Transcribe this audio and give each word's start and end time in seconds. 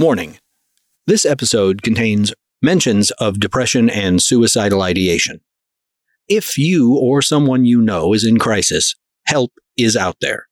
Warning 0.00 0.38
This 1.06 1.26
episode 1.26 1.82
contains 1.82 2.32
mentions 2.62 3.10
of 3.18 3.38
depression 3.38 3.90
and 3.90 4.22
suicidal 4.22 4.80
ideation. 4.80 5.42
If 6.26 6.56
you 6.56 6.96
or 6.96 7.20
someone 7.20 7.66
you 7.66 7.82
know 7.82 8.14
is 8.14 8.24
in 8.24 8.38
crisis, 8.38 8.96
help 9.26 9.52
is 9.76 9.98
out 9.98 10.16
there. 10.22 10.46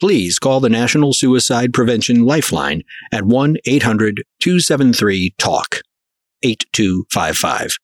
Please 0.00 0.38
call 0.38 0.58
the 0.58 0.70
National 0.70 1.12
Suicide 1.12 1.74
Prevention 1.74 2.24
Lifeline 2.24 2.82
at 3.12 3.26
1 3.26 3.58
800 3.66 4.22
273 4.40 5.34
TALK 5.36 5.82
8255 6.42 7.76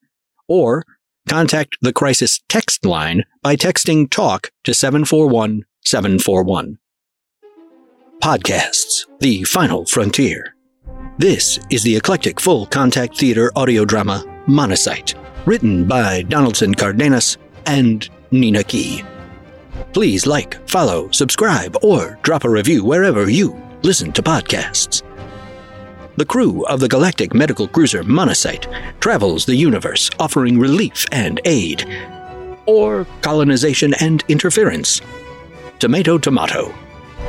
or 0.49 0.85
contact 1.29 1.77
the 1.83 1.93
crisis 1.93 2.41
text 2.49 2.87
line 2.87 3.25
by 3.43 3.57
texting 3.57 4.09
TALK 4.09 4.53
to 4.65 4.73
741 4.73 5.65
741. 5.85 6.79
Podcasts, 8.23 9.05
the 9.19 9.45
final 9.45 9.85
frontier. 9.85 10.55
This 11.21 11.59
is 11.69 11.83
the 11.83 11.95
eclectic 11.95 12.41
full 12.41 12.65
contact 12.65 13.19
theater 13.19 13.53
audio 13.55 13.85
drama 13.85 14.25
Monocyte, 14.47 15.13
written 15.45 15.87
by 15.87 16.23
Donaldson 16.23 16.75
Cardenas 16.75 17.37
and 17.67 18.09
Nina 18.31 18.65
Key. 18.65 19.05
Please 19.93 20.27
like, 20.27 20.67
follow, 20.67 21.11
subscribe, 21.11 21.77
or 21.83 22.19
drop 22.23 22.45
a 22.45 22.49
review 22.49 22.87
wherever 22.87 23.29
you 23.29 23.55
listen 23.83 24.13
to 24.13 24.23
podcasts. 24.23 25.03
The 26.17 26.25
crew 26.25 26.65
of 26.65 26.81
the 26.81 26.89
galactic 26.89 27.35
medical 27.35 27.69
cruiser 27.69 28.03
Monocyte 28.03 28.67
travels 28.99 29.45
the 29.45 29.57
universe 29.57 30.09
offering 30.19 30.59
relief 30.59 31.05
and 31.13 31.39
aid, 31.45 31.85
or 32.65 33.07
colonization 33.21 33.93
and 34.01 34.25
interference. 34.29 35.03
Tomato, 35.81 36.17
tomato. 36.17 36.75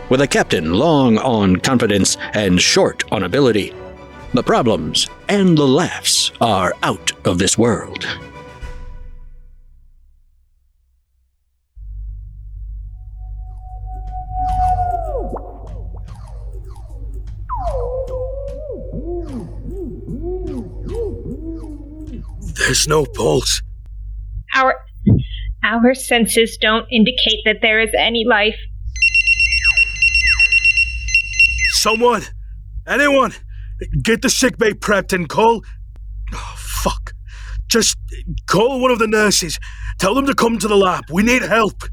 With 0.09 0.21
a 0.21 0.27
captain 0.27 0.75
long 0.75 1.17
on 1.17 1.57
confidence 1.57 2.15
and 2.33 2.61
short 2.61 3.03
on 3.11 3.23
ability, 3.23 3.73
the 4.33 4.43
problems 4.43 5.09
and 5.27 5.57
the 5.57 5.67
laughs 5.67 6.31
are 6.39 6.73
out 6.83 7.11
of 7.25 7.37
this 7.37 7.57
world. 7.57 8.05
There's 22.55 22.87
no 22.87 23.05
pulse. 23.05 23.61
Our 24.55 24.75
our 25.63 25.93
senses 25.93 26.57
don't 26.57 26.87
indicate 26.89 27.41
that 27.43 27.57
there 27.61 27.81
is 27.81 27.89
any 27.97 28.23
life. 28.25 28.55
Someone, 31.73 32.21
anyone, 32.87 33.33
get 34.03 34.21
the 34.21 34.29
sick 34.29 34.57
bay 34.57 34.73
prepped 34.73 35.13
and 35.13 35.27
call. 35.29 35.63
Oh, 36.33 36.55
fuck. 36.57 37.13
Just 37.67 37.97
call 38.47 38.81
one 38.81 38.91
of 38.91 38.99
the 38.99 39.07
nurses. 39.07 39.59
Tell 39.99 40.13
them 40.15 40.25
to 40.25 40.33
come 40.33 40.57
to 40.59 40.67
the 40.67 40.75
lab. 40.75 41.05
We 41.11 41.23
need 41.23 41.41
help. 41.41 41.83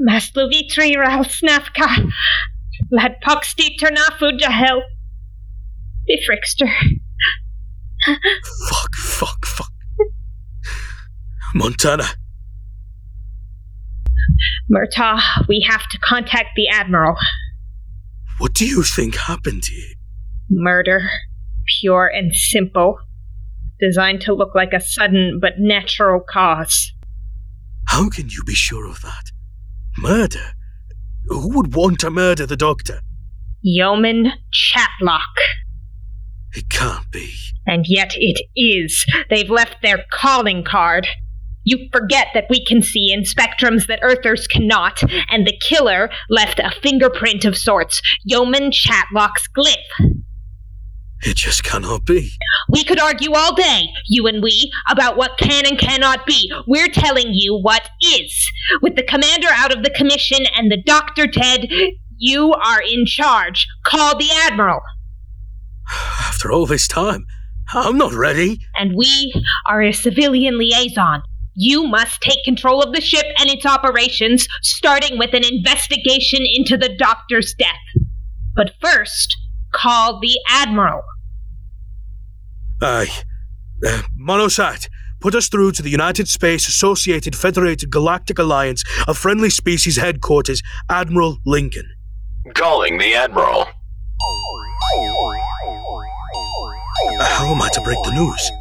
Masluvitri 0.00 0.96
Ralsnafka. 0.96 2.10
Lad 2.90 3.16
Poxti 3.24 3.76
Ternafu 3.78 4.38
Jahel. 4.38 4.82
Bifrixter. 6.08 6.70
Fuck, 8.70 8.94
fuck, 8.94 9.44
fuck. 9.44 9.72
Montana, 11.54 12.04
Murtaugh, 14.70 15.48
we 15.48 15.64
have 15.68 15.88
to 15.88 15.98
contact 15.98 16.50
the 16.56 16.68
Admiral. 16.68 17.16
What 18.38 18.54
do 18.54 18.66
you 18.66 18.82
think 18.82 19.16
happened 19.16 19.64
here? 19.66 19.94
Murder. 20.50 21.08
Pure 21.80 22.08
and 22.14 22.34
simple. 22.34 22.98
Designed 23.80 24.22
to 24.22 24.32
look 24.32 24.54
like 24.54 24.72
a 24.72 24.80
sudden 24.80 25.38
but 25.40 25.54
natural 25.58 26.20
cause. 26.20 26.92
How 27.86 28.08
can 28.08 28.28
you 28.28 28.42
be 28.44 28.54
sure 28.54 28.88
of 28.88 29.00
that? 29.02 29.30
Murder? 29.98 30.52
Who 31.26 31.56
would 31.56 31.74
want 31.74 32.00
to 32.00 32.10
murder 32.10 32.46
the 32.46 32.56
doctor? 32.56 33.00
Yeoman 33.62 34.32
Chatlock. 34.52 35.22
It 36.54 36.70
can't 36.70 37.10
be. 37.10 37.34
And 37.66 37.84
yet 37.86 38.14
it 38.16 38.40
is. 38.56 39.04
They've 39.28 39.50
left 39.50 39.82
their 39.82 40.04
calling 40.10 40.64
card. 40.64 41.06
You 41.64 41.88
forget 41.92 42.28
that 42.34 42.46
we 42.48 42.64
can 42.64 42.82
see 42.82 43.12
in 43.12 43.22
spectrums 43.22 43.86
that 43.88 44.00
Earthers 44.02 44.46
cannot, 44.46 45.02
and 45.30 45.46
the 45.46 45.58
killer 45.60 46.10
left 46.30 46.58
a 46.58 46.70
fingerprint 46.82 47.44
of 47.44 47.56
sorts, 47.56 48.00
Yeoman 48.24 48.70
Chatlock's 48.72 49.48
glyph. 49.48 50.14
It 51.22 51.36
just 51.36 51.64
cannot 51.64 52.06
be. 52.06 52.30
We 52.70 52.84
could 52.84 53.00
argue 53.00 53.32
all 53.34 53.54
day, 53.54 53.88
you 54.06 54.26
and 54.28 54.42
we, 54.42 54.70
about 54.88 55.16
what 55.16 55.36
can 55.36 55.66
and 55.66 55.78
cannot 55.78 56.24
be. 56.26 56.52
We're 56.66 56.88
telling 56.88 57.30
you 57.32 57.58
what 57.58 57.90
is. 58.00 58.50
With 58.82 58.94
the 58.94 59.02
commander 59.02 59.48
out 59.50 59.76
of 59.76 59.82
the 59.82 59.90
commission 59.90 60.46
and 60.56 60.70
the 60.70 60.80
doctor 60.80 61.26
Ted, 61.26 61.68
you 62.16 62.52
are 62.52 62.80
in 62.80 63.04
charge. 63.04 63.66
Call 63.84 64.16
the 64.16 64.30
admiral. 64.30 64.80
After 66.20 66.52
all 66.52 66.66
this 66.66 66.86
time, 66.86 67.26
I'm 67.72 67.98
not 67.98 68.12
ready. 68.12 68.60
And 68.78 68.94
we 68.96 69.34
are 69.66 69.82
a 69.82 69.92
civilian 69.92 70.56
liaison. 70.56 71.22
You 71.60 71.88
must 71.88 72.20
take 72.20 72.44
control 72.44 72.80
of 72.80 72.94
the 72.94 73.00
ship 73.00 73.26
and 73.40 73.50
its 73.50 73.66
operations, 73.66 74.46
starting 74.62 75.18
with 75.18 75.34
an 75.34 75.44
investigation 75.44 76.46
into 76.54 76.76
the 76.76 76.94
doctor's 76.96 77.52
death. 77.52 77.74
But 78.54 78.74
first, 78.80 79.36
call 79.72 80.20
the 80.20 80.38
admiral. 80.48 81.02
Aye. 82.80 83.10
Uh, 83.84 84.02
Monosat, 84.16 84.88
put 85.20 85.34
us 85.34 85.48
through 85.48 85.72
to 85.72 85.82
the 85.82 85.90
United 85.90 86.28
Space 86.28 86.68
Associated 86.68 87.34
Federated 87.34 87.90
Galactic 87.90 88.38
Alliance 88.38 88.84
of 89.08 89.18
Friendly 89.18 89.50
Species 89.50 89.96
Headquarters, 89.96 90.62
Admiral 90.88 91.38
Lincoln. 91.44 91.88
Calling 92.54 92.98
the 92.98 93.16
Admiral. 93.16 93.64
How 97.20 97.52
am 97.52 97.60
I 97.60 97.68
to 97.72 97.80
break 97.80 97.98
the 98.04 98.12
news? 98.12 98.52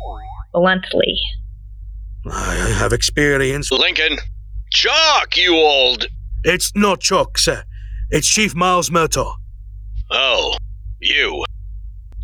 Bluntly. 0.51 1.19
I 2.31 2.55
have 2.79 2.93
experience. 2.93 3.71
Lincoln. 3.71 4.17
Chalk, 4.71 5.37
you 5.37 5.55
old. 5.55 6.07
It's 6.43 6.71
not 6.75 6.99
Chalk, 6.99 7.37
sir. 7.37 7.63
It's 8.09 8.27
Chief 8.27 8.55
Miles 8.55 8.89
Murtaugh. 8.89 9.33
Oh, 10.11 10.55
you. 10.99 11.43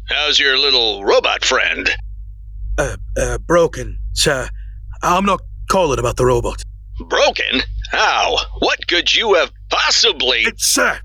How's 0.10 0.40
your 0.40 0.58
little 0.58 1.04
robot 1.04 1.44
friend? 1.44 1.90
Uh, 2.78 2.98
uh, 3.18 3.38
broken, 3.40 3.98
sir. 4.14 4.50
I'm 5.02 5.26
not 5.26 5.42
calling 5.70 6.00
about 6.00 6.18
the 6.18 6.26
robot. 6.26 6.64
Broken? 7.08 7.62
How? 7.92 8.38
What 8.60 8.88
could 8.88 9.14
you 9.16 9.34
have 9.36 9.52
possibly. 9.70 10.46
Uh, 10.46 10.52
sir, 10.58 11.00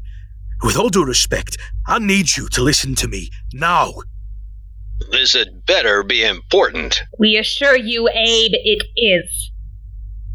with 0.62 0.76
all 0.76 0.88
due 0.88 1.04
respect, 1.04 1.56
I 1.86 1.98
need 1.98 2.36
you 2.36 2.48
to 2.50 2.62
listen 2.62 2.94
to 2.97 3.09
me 3.09 3.30
now. 3.53 3.94
This 5.10 5.32
had 5.32 5.64
better 5.66 6.03
be 6.03 6.25
important. 6.25 7.03
We 7.19 7.36
assure 7.36 7.76
you, 7.76 8.09
Abe, 8.09 8.53
it 8.53 8.84
is. 8.97 9.50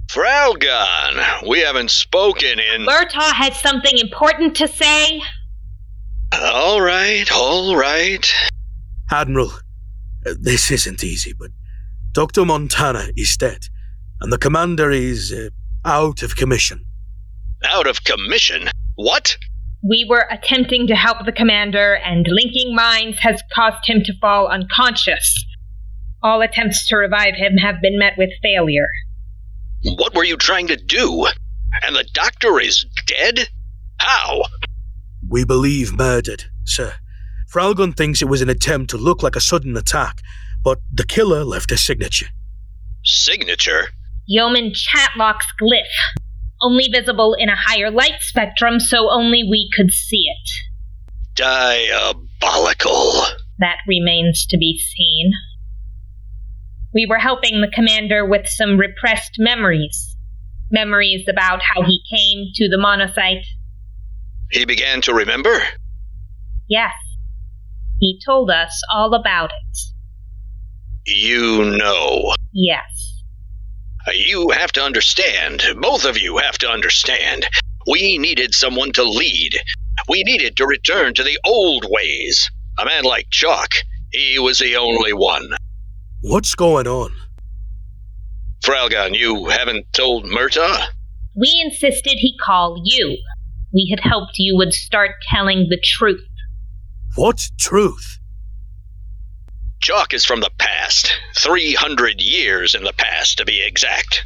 Fralgon, 0.08 1.48
we 1.48 1.60
haven't 1.60 1.92
spoken 1.92 2.60
in. 2.60 2.86
Murtaugh 2.86 3.34
has 3.34 3.60
something 3.60 3.98
important 3.98 4.56
to 4.58 4.68
say. 4.68 5.22
All 6.34 6.82
right, 6.82 7.32
all 7.32 7.76
right. 7.76 8.32
Admiral, 9.12 9.52
this 10.24 10.72
isn't 10.72 11.04
easy, 11.04 11.34
but 11.34 11.52
Dr. 12.12 12.46
Montana 12.46 13.10
is 13.18 13.36
dead, 13.38 13.68
and 14.22 14.32
the 14.32 14.38
commander 14.38 14.92
is 14.92 15.32
uh, 15.34 15.50
out 15.86 16.24
of 16.24 16.36
commission. 16.36 16.86
Out 17.64 17.88
of 17.88 18.04
commission? 18.04 18.70
What? 18.96 19.38
We 19.88 20.06
were 20.10 20.26
attempting 20.32 20.88
to 20.88 20.96
help 20.96 21.26
the 21.26 21.34
commander, 21.34 21.96
and 21.96 22.26
linking 22.30 22.74
minds 22.74 23.20
has 23.20 23.42
caused 23.54 23.86
him 23.86 24.02
to 24.06 24.14
fall 24.22 24.48
unconscious. 24.48 25.46
All 26.22 26.42
attempts 26.42 26.88
to 26.88 26.96
revive 26.96 27.36
him 27.36 27.58
have 27.58 27.82
been 27.82 28.00
met 28.00 28.14
with 28.18 28.30
failure. 28.42 28.88
What 29.84 30.16
were 30.16 30.24
you 30.24 30.38
trying 30.38 30.68
to 30.68 30.78
do? 30.78 31.28
And 31.84 31.96
the 31.96 32.08
doctor 32.14 32.62
is 32.62 32.86
dead? 33.06 33.50
How? 34.00 34.44
We 35.28 35.44
believe 35.44 35.98
murdered, 35.98 36.46
sir. 36.64 36.94
Fralgon 37.54 37.96
thinks 37.96 38.22
it 38.22 38.30
was 38.30 38.42
an 38.42 38.50
attempt 38.50 38.90
to 38.92 38.98
look 38.98 39.22
like 39.22 39.36
a 39.36 39.42
sudden 39.42 39.76
attack, 39.76 40.22
but 40.64 40.80
the 40.94 41.06
killer 41.06 41.44
left 41.44 41.74
a 41.74 41.78
signature. 41.78 42.28
Signature? 43.04 43.88
Yeoman 44.28 44.74
Chatlock's 44.74 45.48
glyph. 45.62 46.23
Only 46.64 46.88
visible 46.88 47.36
in 47.38 47.50
a 47.50 47.58
higher 47.58 47.92
light 47.92 48.22
spectrum, 48.22 48.80
so 48.80 49.12
only 49.12 49.44
we 49.44 49.70
could 49.76 49.92
see 49.92 50.24
it. 50.28 50.50
Diabolical. 51.36 53.26
That 53.60 53.80
remains 53.86 54.46
to 54.48 54.58
be 54.58 54.80
seen. 54.80 55.34
We 56.94 57.06
were 57.10 57.20
helping 57.20 57.60
the 57.60 57.72
commander 57.74 58.26
with 58.26 58.48
some 58.48 58.78
repressed 58.78 59.36
memories. 59.40 60.16
Memories 60.72 61.28
about 61.28 61.62
how 61.62 61.84
he 61.84 62.00
came 62.10 62.52
to 62.56 62.70
the 62.70 62.78
monocyte. 62.78 63.46
He 64.52 64.64
began 64.66 65.02
to 65.02 65.14
remember? 65.14 65.62
Yes. 66.70 66.94
He 68.00 68.22
told 68.26 68.50
us 68.50 68.82
all 68.92 69.14
about 69.14 69.52
it. 69.52 69.78
You 71.06 71.66
know. 71.66 72.34
Yes. 72.54 73.13
You 74.12 74.50
have 74.50 74.72
to 74.74 74.82
understand. 74.82 75.64
Both 75.80 76.06
of 76.06 76.18
you 76.18 76.38
have 76.38 76.58
to 76.60 76.70
understand. 76.70 77.48
We 77.88 78.18
needed 78.18 78.54
someone 78.54 78.92
to 78.94 79.04
lead. 79.04 79.54
We 80.10 80.24
needed 80.24 80.58
to 80.58 80.66
return 80.66 81.14
to 81.14 81.24
the 81.24 81.40
old 81.46 81.86
ways. 81.90 82.50
A 82.80 82.86
man 82.86 83.04
like 83.04 83.28
Chalk, 83.30 83.70
he 84.12 84.40
was 84.40 84.60
the 84.60 84.76
only 84.76 85.14
one. 85.14 85.50
What's 86.22 86.56
going 86.56 86.88
on? 86.88 87.12
Fralgon, 88.64 89.16
you 89.16 89.48
haven't 89.48 89.86
told 89.94 90.26
Murtaugh? 90.26 90.88
We 91.36 91.62
insisted 91.66 92.18
he 92.18 92.38
call 92.38 92.82
you. 92.84 93.18
We 93.74 93.90
had 93.90 94.10
hoped 94.10 94.34
you 94.38 94.56
would 94.56 94.74
start 94.74 95.12
telling 95.30 95.68
the 95.70 95.82
truth. 95.84 96.24
What 97.16 97.50
truth? 97.60 98.20
Chalk 99.84 100.14
is 100.14 100.24
from 100.24 100.40
the 100.40 100.50
past. 100.60 101.12
300 101.36 102.22
years 102.22 102.74
in 102.74 102.86
the 102.86 102.94
past, 102.94 103.38
to 103.38 103.44
be 103.44 103.62
exact. 103.62 104.24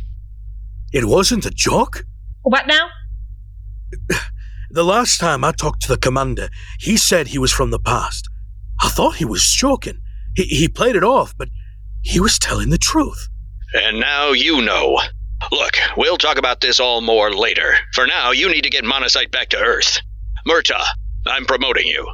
It 0.94 1.06
wasn't 1.06 1.48
a 1.48 1.50
joke? 1.50 2.06
What 2.44 2.68
now? 2.68 2.90
The 4.70 4.84
last 4.84 5.20
time 5.20 5.44
I 5.44 5.54
talked 5.54 5.82
to 5.84 5.88
the 5.88 5.98
commander, 5.98 6.50
he 6.80 6.96
said 6.96 7.30
he 7.30 7.40
was 7.40 7.52
from 7.52 7.72
the 7.72 7.80
past. 7.80 8.30
I 8.84 8.90
thought 8.90 9.16
he 9.16 9.26
was 9.26 9.50
joking. 9.50 10.00
He, 10.36 10.44
he 10.44 10.68
played 10.68 10.96
it 10.96 11.04
off, 11.04 11.34
but 11.36 11.50
he 12.04 12.20
was 12.20 12.38
telling 12.38 12.70
the 12.70 12.78
truth. 12.78 13.28
And 13.74 14.00
now 14.00 14.34
you 14.34 14.62
know. 14.62 15.00
Look, 15.52 15.78
we'll 15.96 16.20
talk 16.20 16.38
about 16.38 16.62
this 16.62 16.80
all 16.80 17.02
more 17.02 17.32
later. 17.34 17.78
For 17.94 18.06
now, 18.06 18.30
you 18.30 18.48
need 18.48 18.64
to 18.66 18.70
get 18.70 18.84
Monocyte 18.84 19.32
back 19.32 19.50
to 19.50 19.58
Earth. 19.58 20.02
Murtaugh, 20.48 20.86
I'm 21.26 21.46
promoting 21.46 21.88
you. 21.88 22.08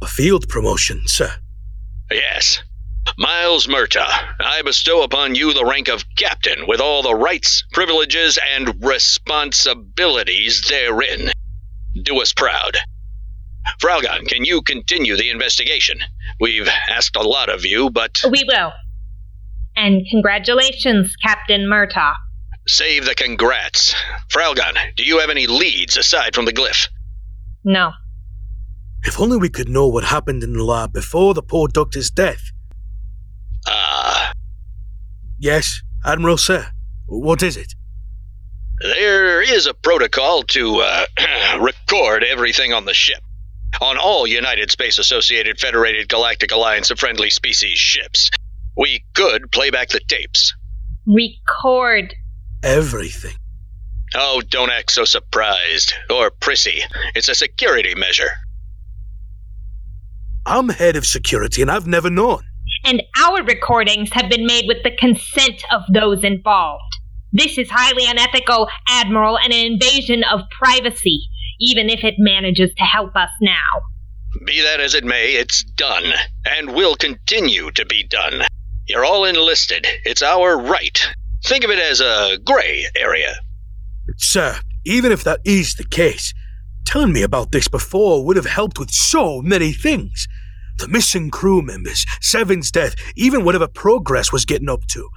A 0.00 0.06
field 0.06 0.48
promotion, 0.48 1.02
sir. 1.06 1.34
Yes. 2.10 2.62
Miles 3.18 3.66
Murtaugh, 3.66 4.10
I 4.40 4.62
bestow 4.62 5.02
upon 5.02 5.34
you 5.34 5.52
the 5.54 5.64
rank 5.64 5.88
of 5.88 6.04
captain 6.16 6.66
with 6.66 6.80
all 6.80 7.02
the 7.02 7.14
rights, 7.14 7.64
privileges, 7.72 8.38
and 8.54 8.84
responsibilities 8.84 10.62
therein. 10.68 11.30
Do 12.02 12.20
us 12.20 12.32
proud. 12.32 12.76
Fralgon, 13.80 14.26
can 14.28 14.44
you 14.44 14.62
continue 14.62 15.16
the 15.16 15.30
investigation? 15.30 15.98
We've 16.40 16.68
asked 16.88 17.16
a 17.16 17.22
lot 17.22 17.48
of 17.48 17.64
you, 17.64 17.90
but 17.90 18.22
We 18.30 18.44
will. 18.46 18.72
And 19.76 20.06
congratulations, 20.10 21.14
Captain 21.16 21.62
Murtaugh. 21.62 22.14
save 22.66 23.04
the 23.04 23.14
congrats. 23.14 23.94
Fralgon, 24.28 24.74
do 24.96 25.04
you 25.04 25.18
have 25.20 25.30
any 25.30 25.46
leads 25.46 25.96
aside 25.96 26.34
from 26.34 26.44
the 26.44 26.52
glyph? 26.52 26.88
No. 27.64 27.92
If 29.06 29.20
only 29.20 29.36
we 29.36 29.48
could 29.48 29.68
know 29.68 29.86
what 29.86 30.04
happened 30.04 30.42
in 30.42 30.52
the 30.54 30.64
lab 30.64 30.92
before 30.92 31.32
the 31.34 31.42
poor 31.42 31.68
doctor's 31.68 32.10
death. 32.10 32.50
Ah, 33.66 34.32
Yes, 35.38 35.82
Admiral, 36.04 36.38
sir. 36.38 36.66
What 37.06 37.42
is 37.42 37.56
it? 37.56 37.74
there 38.80 39.40
is 39.40 39.66
a 39.66 39.72
protocol 39.72 40.42
to 40.42 40.80
uh, 40.80 41.06
record 41.60 42.22
everything 42.22 42.72
on 42.74 42.84
the 42.84 42.92
ship. 42.92 43.22
On 43.80 43.96
all 43.96 44.26
United 44.26 44.70
Space 44.70 44.98
Associated 44.98 45.58
Federated 45.58 46.08
Galactic 46.08 46.52
Alliance 46.52 46.90
of 46.90 46.98
Friendly 46.98 47.30
Species 47.30 47.78
ships. 47.78 48.30
We 48.76 49.04
could 49.14 49.50
play 49.50 49.70
back 49.70 49.88
the 49.88 50.00
tapes. 50.08 50.54
Record. 51.06 52.14
Everything. 52.62 53.36
Oh, 54.14 54.42
don't 54.48 54.70
act 54.70 54.90
so 54.92 55.04
surprised 55.04 55.94
or 56.10 56.30
prissy. 56.30 56.82
It's 57.14 57.28
a 57.28 57.34
security 57.34 57.94
measure. 57.94 58.30
I'm 60.46 60.68
head 60.68 60.94
of 60.94 61.04
security 61.04 61.60
and 61.60 61.70
I've 61.70 61.88
never 61.88 62.08
known. 62.08 62.44
And 62.84 63.02
our 63.24 63.42
recordings 63.42 64.10
have 64.12 64.30
been 64.30 64.46
made 64.46 64.66
with 64.68 64.78
the 64.84 64.96
consent 64.96 65.62
of 65.72 65.82
those 65.92 66.22
involved. 66.22 66.82
This 67.32 67.58
is 67.58 67.68
highly 67.68 68.06
unethical, 68.06 68.68
Admiral, 68.88 69.38
and 69.38 69.52
an 69.52 69.72
invasion 69.72 70.22
of 70.22 70.42
privacy, 70.56 71.22
even 71.60 71.90
if 71.90 72.04
it 72.04 72.14
manages 72.18 72.72
to 72.76 72.84
help 72.84 73.16
us 73.16 73.30
now. 73.40 73.82
Be 74.46 74.62
that 74.62 74.80
as 74.80 74.94
it 74.94 75.04
may, 75.04 75.32
it's 75.32 75.64
done, 75.64 76.12
and 76.44 76.74
will 76.74 76.94
continue 76.94 77.72
to 77.72 77.84
be 77.84 78.06
done. 78.06 78.42
You're 78.86 79.04
all 79.04 79.24
enlisted. 79.24 79.84
It's 80.04 80.22
our 80.22 80.56
right. 80.56 80.98
Think 81.44 81.64
of 81.64 81.70
it 81.70 81.80
as 81.80 82.00
a 82.00 82.38
gray 82.44 82.86
area. 82.96 83.34
Sir, 84.18 84.60
even 84.84 85.10
if 85.10 85.24
that 85.24 85.40
is 85.44 85.74
the 85.74 85.84
case, 85.84 86.32
telling 86.86 87.12
me 87.12 87.22
about 87.22 87.52
this 87.52 87.68
before 87.68 88.24
would 88.24 88.36
have 88.36 88.46
helped 88.46 88.78
with 88.78 88.90
so 88.90 89.42
many 89.42 89.72
things. 89.72 90.26
The 90.78 90.88
missing 90.88 91.30
crew 91.30 91.62
members, 91.62 92.04
Seven's 92.20 92.70
death, 92.70 92.94
even 93.16 93.44
whatever 93.44 93.66
progress 93.66 94.32
was 94.32 94.44
getting 94.44 94.68
up 94.68 94.86
to. 94.88 95.08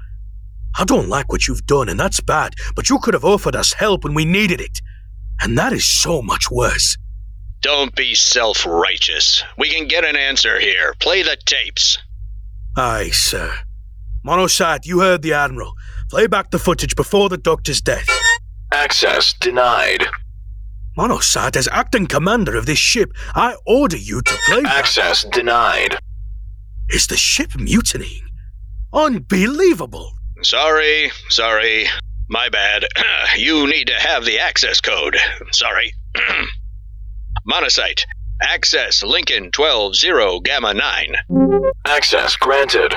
I 0.78 0.86
don't 0.86 1.10
like 1.10 1.32
what 1.32 1.48
you've 1.48 1.66
done, 1.66 1.90
and 1.90 2.00
that's 2.00 2.20
bad, 2.22 2.56
but 2.76 2.90
you 2.90 3.00
could 3.00 3.14
have 3.14 3.26
offered 3.26 3.56
us 3.56 3.74
help 3.74 4.04
when 4.04 4.14
we 4.14 4.26
needed 4.26 4.62
it. 4.62 4.80
And 5.42 5.58
that 5.58 5.74
is 5.74 5.88
so 5.88 6.22
much 6.22 6.52
worse. 6.52 6.98
Don't 7.62 7.94
be 7.96 8.16
self 8.16 8.66
righteous. 8.66 9.44
We 9.58 9.70
can 9.70 9.88
get 9.88 10.06
an 10.06 10.16
answer 10.16 10.60
here. 10.60 10.94
Play 11.00 11.24
the 11.24 11.38
tapes. 11.46 11.98
Aye, 12.78 13.10
sir. 13.12 13.54
Monosat, 14.26 14.86
you 14.86 15.02
heard 15.02 15.22
the 15.22 15.34
Admiral. 15.34 15.74
Play 16.10 16.28
back 16.28 16.52
the 16.52 16.60
footage 16.60 16.96
before 16.96 17.28
the 17.30 17.38
Doctor's 17.38 17.82
death. 17.82 18.08
Access 18.72 19.34
denied. 19.34 20.06
Monosat, 21.00 21.56
as 21.56 21.70
acting 21.72 22.08
commander 22.08 22.58
of 22.58 22.66
this 22.66 22.78
ship, 22.78 23.14
I 23.34 23.56
order 23.66 23.96
you 23.96 24.22
to 24.22 24.38
play 24.48 24.64
back. 24.64 24.80
Access 24.80 25.24
denied. 25.24 25.98
Is 26.90 27.08
the 27.08 27.16
ship 27.16 27.56
mutinying? 27.56 28.28
Unbelievable! 28.92 30.12
Sorry, 30.44 31.10
sorry. 31.30 31.86
My 32.30 32.50
bad. 32.50 32.86
you 33.38 33.66
need 33.68 33.88
to 33.88 33.94
have 33.94 34.26
the 34.26 34.40
access 34.40 34.82
code. 34.82 35.16
Sorry. 35.52 35.94
Monocyte. 37.50 38.04
Access 38.42 39.02
Lincoln 39.02 39.52
120 39.56 40.42
Gamma 40.42 40.74
9. 40.74 41.70
Access 41.88 42.36
granted. 42.36 42.94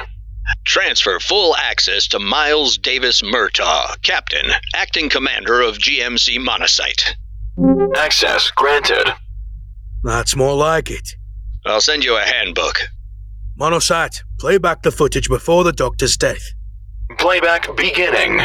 Transfer 0.64 1.20
full 1.20 1.54
access 1.54 2.08
to 2.08 2.18
Miles 2.18 2.78
Davis 2.78 3.22
Murtaugh, 3.22 4.02
Captain, 4.02 4.50
Acting 4.74 5.08
Commander 5.08 5.60
of 5.60 5.78
GMC 5.78 6.38
Monocyte. 6.38 7.14
Access 7.96 8.50
granted. 8.52 9.12
That's 10.02 10.34
more 10.34 10.54
like 10.56 10.90
it. 10.90 11.16
I'll 11.66 11.80
send 11.80 12.04
you 12.04 12.16
a 12.16 12.20
handbook. 12.20 12.78
Monosat, 13.58 14.22
play 14.38 14.58
back 14.58 14.82
the 14.82 14.90
footage 14.90 15.28
before 15.28 15.62
the 15.62 15.72
Doctor's 15.72 16.16
death. 16.16 16.42
Playback 17.18 17.76
beginning. 17.76 18.40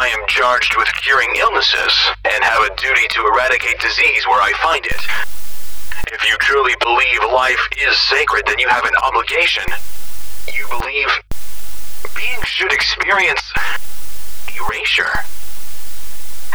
I 0.00 0.08
am 0.08 0.26
charged 0.26 0.76
with 0.76 0.88
curing 1.02 1.30
illnesses 1.38 1.94
and 2.24 2.44
have 2.44 2.62
a 2.62 2.76
duty 2.76 3.06
to 3.10 3.26
eradicate 3.32 3.80
disease 3.80 4.26
where 4.26 4.42
I 4.42 4.52
find 4.62 4.84
it. 4.84 5.00
If 6.12 6.28
you 6.28 6.36
truly 6.38 6.74
believe 6.80 7.32
life 7.32 7.68
is 7.80 7.96
sacred, 7.98 8.44
then 8.46 8.58
you 8.58 8.68
have 8.68 8.84
an 8.84 8.94
obligation. 9.04 9.64
You 10.52 10.66
believe 10.68 11.08
beings 12.14 12.46
should 12.46 12.72
experience 12.72 13.52
erasure. 14.56 15.10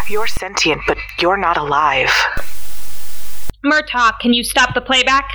You're 0.09 0.27
sentient, 0.27 0.81
but 0.88 0.97
you're 1.19 1.38
not 1.38 1.57
alive. 1.57 2.12
Murtaugh, 3.65 4.19
can 4.19 4.33
you 4.33 4.43
stop 4.43 4.73
the 4.73 4.81
playback? 4.81 5.29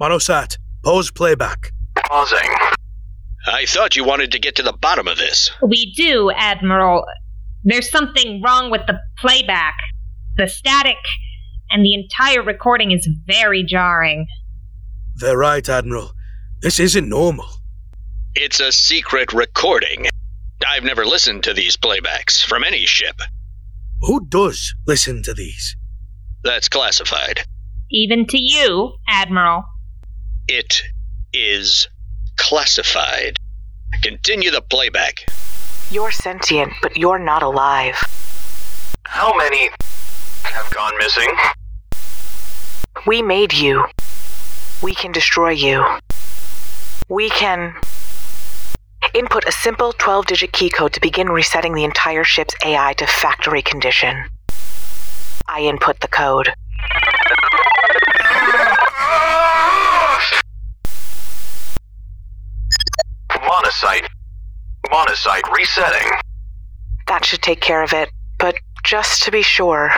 Monosat, 0.00 0.58
pause 0.84 1.10
playback. 1.10 1.72
Pausing. 1.96 2.54
I 3.46 3.64
thought 3.66 3.96
you 3.96 4.04
wanted 4.04 4.32
to 4.32 4.38
get 4.38 4.56
to 4.56 4.62
the 4.62 4.74
bottom 4.74 5.08
of 5.08 5.16
this. 5.16 5.50
We 5.62 5.92
do, 5.96 6.30
Admiral. 6.30 7.06
There's 7.64 7.90
something 7.90 8.42
wrong 8.42 8.70
with 8.70 8.82
the 8.86 9.00
playback. 9.18 9.74
The 10.36 10.48
static 10.48 10.98
and 11.70 11.84
the 11.84 11.94
entire 11.94 12.42
recording 12.42 12.92
is 12.92 13.08
very 13.26 13.64
jarring. 13.64 14.26
They're 15.16 15.38
right, 15.38 15.66
Admiral. 15.68 16.12
This 16.60 16.78
isn't 16.78 17.08
normal. 17.08 17.46
It's 18.34 18.60
a 18.60 18.70
secret 18.70 19.32
recording. 19.32 20.06
I've 20.66 20.84
never 20.84 21.04
listened 21.04 21.44
to 21.44 21.54
these 21.54 21.76
playbacks 21.76 22.44
from 22.44 22.64
any 22.64 22.84
ship. 22.86 23.20
Who 24.02 24.26
does 24.26 24.74
listen 24.86 25.22
to 25.24 25.34
these? 25.34 25.76
That's 26.44 26.68
classified. 26.68 27.40
Even 27.90 28.26
to 28.26 28.38
you, 28.40 28.94
Admiral. 29.08 29.64
It 30.46 30.82
is 31.32 31.88
classified. 32.36 33.38
Continue 34.02 34.50
the 34.50 34.62
playback. 34.62 35.26
You're 35.90 36.10
sentient, 36.10 36.72
but 36.82 36.96
you're 36.96 37.18
not 37.18 37.42
alive. 37.42 37.96
How 39.04 39.34
many 39.36 39.70
have 40.42 40.70
gone 40.70 40.96
missing? 40.98 41.34
We 43.06 43.22
made 43.22 43.54
you. 43.54 43.86
We 44.82 44.94
can 44.94 45.12
destroy 45.12 45.50
you. 45.50 45.84
We 47.08 47.30
can 47.30 47.74
input 49.14 49.44
a 49.46 49.52
simple 49.52 49.92
12 49.92 50.26
digit 50.26 50.52
key 50.52 50.70
code 50.70 50.92
to 50.92 51.00
begin 51.00 51.28
resetting 51.28 51.74
the 51.74 51.84
entire 51.84 52.24
ship's 52.24 52.54
AI 52.64 52.92
to 52.94 53.06
factory 53.06 53.62
condition. 53.62 54.24
I 55.46 55.60
input 55.62 56.00
the 56.00 56.08
code. 56.08 56.52
Monocyte. 63.32 64.06
Monocyte 64.86 65.52
resetting. 65.56 66.10
That 67.06 67.24
should 67.24 67.42
take 67.42 67.60
care 67.60 67.82
of 67.82 67.92
it, 67.92 68.10
but 68.38 68.56
just 68.84 69.22
to 69.22 69.30
be 69.30 69.42
sure. 69.42 69.90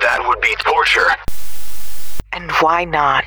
That 0.00 0.26
would 0.26 0.40
be 0.40 0.54
torture. 0.60 1.08
And 2.32 2.50
why 2.60 2.84
not? 2.84 3.24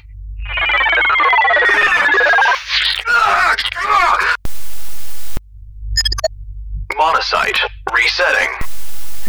Monocyte 7.02 7.60
resetting. 7.94 8.50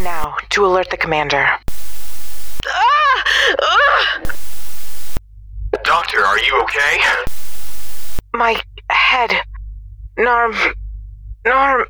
Now, 0.04 0.36
to 0.50 0.66
alert 0.66 0.90
the 0.90 0.96
commander. 0.96 1.48
Ah! 2.66 3.24
Ah! 3.60 4.22
Doctor, 5.82 6.24
are 6.24 6.38
you 6.38 6.62
okay? 6.62 7.00
My 8.34 8.60
head. 8.90 9.30
Narm. 10.18 10.54
Narm. 11.46 11.84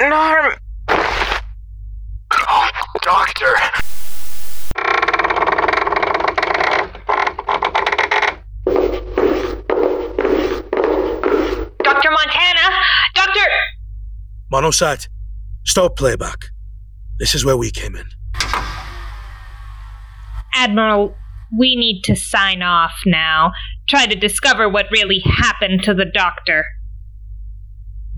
Narm. 0.00 0.58
Oh, 2.48 2.70
doctor. 3.02 3.54
Dr. 11.82 12.10
Montana! 12.10 12.82
Doctor! 13.14 13.40
Monosat, 14.56 15.08
stop 15.66 15.96
playback. 15.96 16.46
This 17.18 17.34
is 17.34 17.44
where 17.44 17.58
we 17.58 17.70
came 17.70 17.94
in. 17.94 18.06
Admiral, 20.54 21.14
we 21.58 21.76
need 21.76 22.00
to 22.04 22.16
sign 22.16 22.62
off 22.62 22.94
now. 23.04 23.52
Try 23.86 24.06
to 24.06 24.14
discover 24.14 24.66
what 24.66 24.86
really 24.90 25.20
happened 25.26 25.82
to 25.82 25.92
the 25.92 26.06
doctor. 26.06 26.64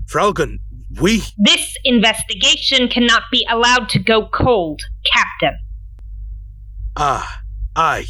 Fralgon, 0.05 0.59
we. 1.01 1.23
This 1.37 1.75
investigation 1.83 2.87
cannot 2.87 3.23
be 3.29 3.45
allowed 3.49 3.89
to 3.89 3.99
go 3.99 4.25
cold, 4.29 4.79
Captain. 5.13 5.59
Ah, 6.95 7.41
aye. 7.75 8.07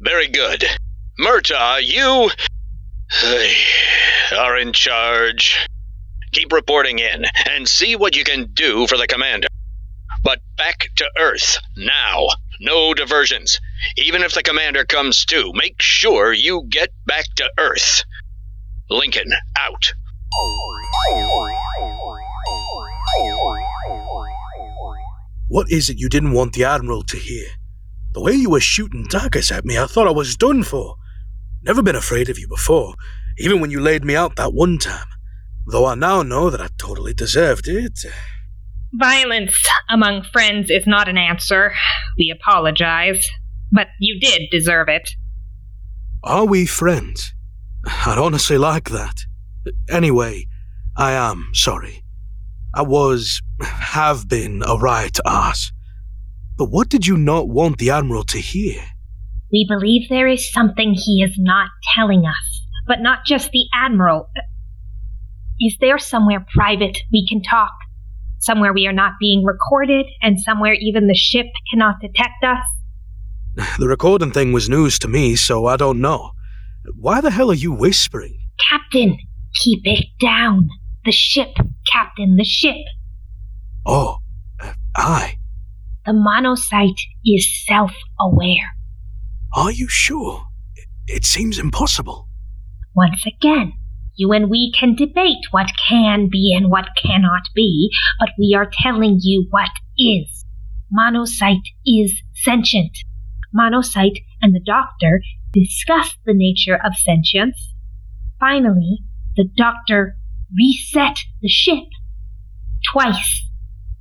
Very 0.00 0.28
good. 0.28 0.64
Murtaugh, 1.20 1.82
you 1.82 2.30
are 4.38 4.56
in 4.56 4.72
charge. 4.72 5.68
Keep 6.34 6.52
reporting 6.52 6.98
in 6.98 7.24
and 7.48 7.68
see 7.68 7.94
what 7.94 8.16
you 8.16 8.24
can 8.24 8.50
do 8.52 8.88
for 8.88 8.96
the 8.98 9.06
commander. 9.06 9.46
But 10.24 10.40
back 10.56 10.88
to 10.96 11.08
Earth, 11.16 11.58
now. 11.76 12.26
No 12.60 12.92
diversions. 12.92 13.60
Even 13.96 14.20
if 14.20 14.34
the 14.34 14.42
commander 14.42 14.84
comes 14.84 15.24
to, 15.26 15.52
make 15.54 15.80
sure 15.80 16.32
you 16.32 16.64
get 16.68 16.88
back 17.06 17.26
to 17.36 17.48
Earth. 17.56 18.02
Lincoln, 18.90 19.32
out. 19.56 19.92
What 25.48 25.70
is 25.70 25.88
it 25.88 26.00
you 26.00 26.08
didn't 26.08 26.32
want 26.32 26.54
the 26.54 26.64
Admiral 26.64 27.04
to 27.04 27.16
hear? 27.16 27.46
The 28.12 28.20
way 28.20 28.32
you 28.32 28.50
were 28.50 28.60
shooting 28.60 29.06
daggers 29.08 29.52
at 29.52 29.64
me, 29.64 29.78
I 29.78 29.86
thought 29.86 30.08
I 30.08 30.12
was 30.12 30.36
done 30.36 30.64
for. 30.64 30.96
Never 31.62 31.80
been 31.80 31.94
afraid 31.94 32.28
of 32.28 32.40
you 32.40 32.48
before, 32.48 32.94
even 33.38 33.60
when 33.60 33.70
you 33.70 33.78
laid 33.78 34.04
me 34.04 34.16
out 34.16 34.34
that 34.34 34.52
one 34.52 34.78
time. 34.78 35.06
Though 35.66 35.86
I 35.86 35.94
now 35.94 36.22
know 36.22 36.50
that 36.50 36.60
I 36.60 36.68
totally 36.78 37.14
deserved 37.14 37.68
it. 37.68 37.98
Violence 38.92 39.56
among 39.88 40.22
friends 40.24 40.70
is 40.70 40.86
not 40.86 41.08
an 41.08 41.18
answer. 41.18 41.72
We 42.18 42.30
apologize. 42.30 43.26
But 43.72 43.88
you 43.98 44.20
did 44.20 44.42
deserve 44.50 44.88
it. 44.88 45.08
Are 46.22 46.46
we 46.46 46.66
friends? 46.66 47.34
I'd 47.86 48.18
honestly 48.18 48.58
like 48.58 48.90
that. 48.90 49.16
Anyway, 49.88 50.46
I 50.96 51.12
am 51.12 51.50
sorry. 51.54 52.04
I 52.74 52.82
was, 52.82 53.40
have 53.60 54.28
been 54.28 54.62
a 54.66 54.76
right 54.76 55.16
ass. 55.26 55.72
But 56.56 56.70
what 56.70 56.88
did 56.88 57.06
you 57.06 57.16
not 57.16 57.48
want 57.48 57.78
the 57.78 57.90
Admiral 57.90 58.24
to 58.24 58.38
hear? 58.38 58.80
We 59.50 59.66
believe 59.68 60.08
there 60.08 60.28
is 60.28 60.52
something 60.52 60.94
he 60.94 61.22
is 61.22 61.34
not 61.38 61.70
telling 61.94 62.24
us. 62.26 62.62
But 62.86 63.00
not 63.00 63.24
just 63.26 63.50
the 63.50 63.64
Admiral. 63.74 64.28
Is 65.60 65.76
there 65.80 65.98
somewhere 65.98 66.44
private 66.54 66.98
we 67.12 67.26
can 67.28 67.42
talk? 67.42 67.72
Somewhere 68.38 68.72
we 68.72 68.86
are 68.86 68.92
not 68.92 69.12
being 69.20 69.44
recorded, 69.44 70.06
and 70.20 70.40
somewhere 70.40 70.74
even 70.74 71.06
the 71.06 71.14
ship 71.14 71.46
cannot 71.70 72.00
detect 72.00 72.44
us? 72.44 72.64
The 73.78 73.88
recording 73.88 74.32
thing 74.32 74.52
was 74.52 74.68
news 74.68 74.98
to 75.00 75.08
me, 75.08 75.36
so 75.36 75.66
I 75.66 75.76
don't 75.76 76.00
know. 76.00 76.32
Why 76.96 77.20
the 77.20 77.30
hell 77.30 77.50
are 77.50 77.54
you 77.54 77.72
whispering? 77.72 78.36
Captain, 78.68 79.16
keep 79.54 79.80
it 79.84 80.06
down. 80.20 80.68
The 81.04 81.12
ship, 81.12 81.54
Captain, 81.90 82.36
the 82.36 82.44
ship. 82.44 82.76
Oh, 83.86 84.18
I. 84.96 85.36
The 86.04 86.12
monocyte 86.12 87.00
is 87.24 87.64
self 87.66 87.92
aware. 88.20 88.76
Are 89.54 89.70
you 89.70 89.88
sure? 89.88 90.44
It, 90.74 90.88
it 91.06 91.24
seems 91.24 91.58
impossible. 91.58 92.28
Once 92.94 93.24
again, 93.26 93.72
you 94.16 94.32
and 94.32 94.50
we 94.50 94.72
can 94.78 94.94
debate 94.94 95.44
what 95.50 95.70
can 95.88 96.28
be 96.30 96.54
and 96.56 96.70
what 96.70 96.88
cannot 97.00 97.42
be, 97.54 97.90
but 98.18 98.30
we 98.38 98.54
are 98.56 98.70
telling 98.82 99.18
you 99.20 99.46
what 99.50 99.70
is. 99.98 100.44
Monocyte 100.96 101.66
is 101.86 102.14
sentient. 102.34 102.96
Monocyte 103.56 104.18
and 104.40 104.54
the 104.54 104.62
doctor 104.64 105.20
discussed 105.52 106.18
the 106.26 106.34
nature 106.34 106.78
of 106.84 106.94
sentience. 106.96 107.74
Finally, 108.38 108.98
the 109.36 109.48
doctor 109.56 110.16
reset 110.56 111.16
the 111.40 111.48
ship 111.48 111.84
twice, 112.92 113.48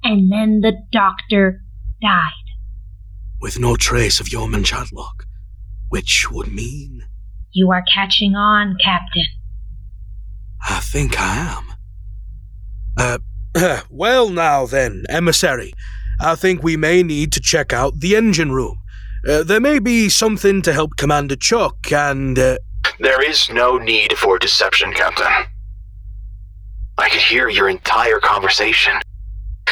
and 0.04 0.32
then 0.32 0.60
the 0.62 0.74
doctor 0.92 1.62
died. 2.02 2.30
With 3.42 3.60
no 3.60 3.76
trace 3.76 4.20
of 4.20 4.32
Yeoman 4.32 4.64
Chatlock, 4.64 5.26
which 5.90 6.30
would 6.32 6.54
mean. 6.54 7.04
You 7.52 7.72
are 7.72 7.84
catching 7.94 8.36
on, 8.36 8.76
Captain. 8.84 9.26
I 10.70 10.80
think 10.80 11.20
I 11.20 11.58
am. 12.98 13.20
Uh, 13.56 13.82
well, 13.90 14.30
now 14.30 14.66
then, 14.66 15.04
emissary. 15.10 15.74
I 16.22 16.36
think 16.36 16.64
we 16.64 16.78
may 16.78 17.04
need 17.04 17.32
to 17.34 17.40
check 17.42 17.74
out 17.74 18.00
the 18.00 18.16
engine 18.16 18.52
room. 18.52 18.78
Uh, 19.28 19.44
there 19.44 19.60
may 19.60 19.80
be 19.80 20.10
something 20.10 20.62
to 20.62 20.74
help 20.74 20.96
Commander 20.98 21.36
Chalk 21.36 21.92
and. 21.92 22.38
Uh, 22.38 22.58
There 23.00 23.22
is 23.22 23.50
no 23.50 23.78
need 23.78 24.14
for 24.18 24.38
deception, 24.38 24.94
Captain. 24.94 25.32
I 26.98 27.10
could 27.10 27.22
hear 27.22 27.50
your 27.50 27.70
entire 27.70 28.20
conversation. 28.20 28.94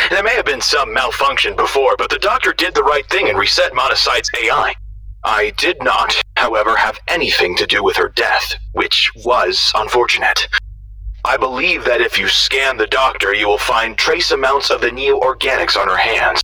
There 0.10 0.24
may 0.24 0.36
have 0.36 0.46
been 0.46 0.62
some 0.62 0.94
malfunction 0.94 1.56
before, 1.56 1.96
but 1.98 2.10
the 2.10 2.18
doctor 2.18 2.54
did 2.54 2.74
the 2.74 2.84
right 2.84 3.08
thing 3.10 3.30
and 3.30 3.38
reset 3.38 3.76
Monocyte's 3.76 4.30
AI. 4.42 4.74
I 5.24 5.52
did 5.58 5.78
not, 5.84 6.16
however, 6.36 6.76
have 6.76 7.00
anything 7.08 7.56
to 7.58 7.68
do 7.68 7.84
with 7.84 7.96
her 7.98 8.10
death, 8.10 8.54
which 8.72 9.12
was 9.24 9.72
unfortunate. 9.76 10.48
I 11.24 11.38
believe 11.38 11.86
that 11.86 12.02
if 12.02 12.18
you 12.18 12.28
scan 12.28 12.78
the 12.78 12.88
doctor, 12.88 13.34
you 13.34 13.48
will 13.48 13.58
find 13.58 13.98
trace 13.98 14.32
amounts 14.32 14.72
of 14.72 14.82
the 14.82 14.92
neo-organics 14.92 15.78
on 15.78 15.88
her 15.88 15.98
hands. 15.98 16.42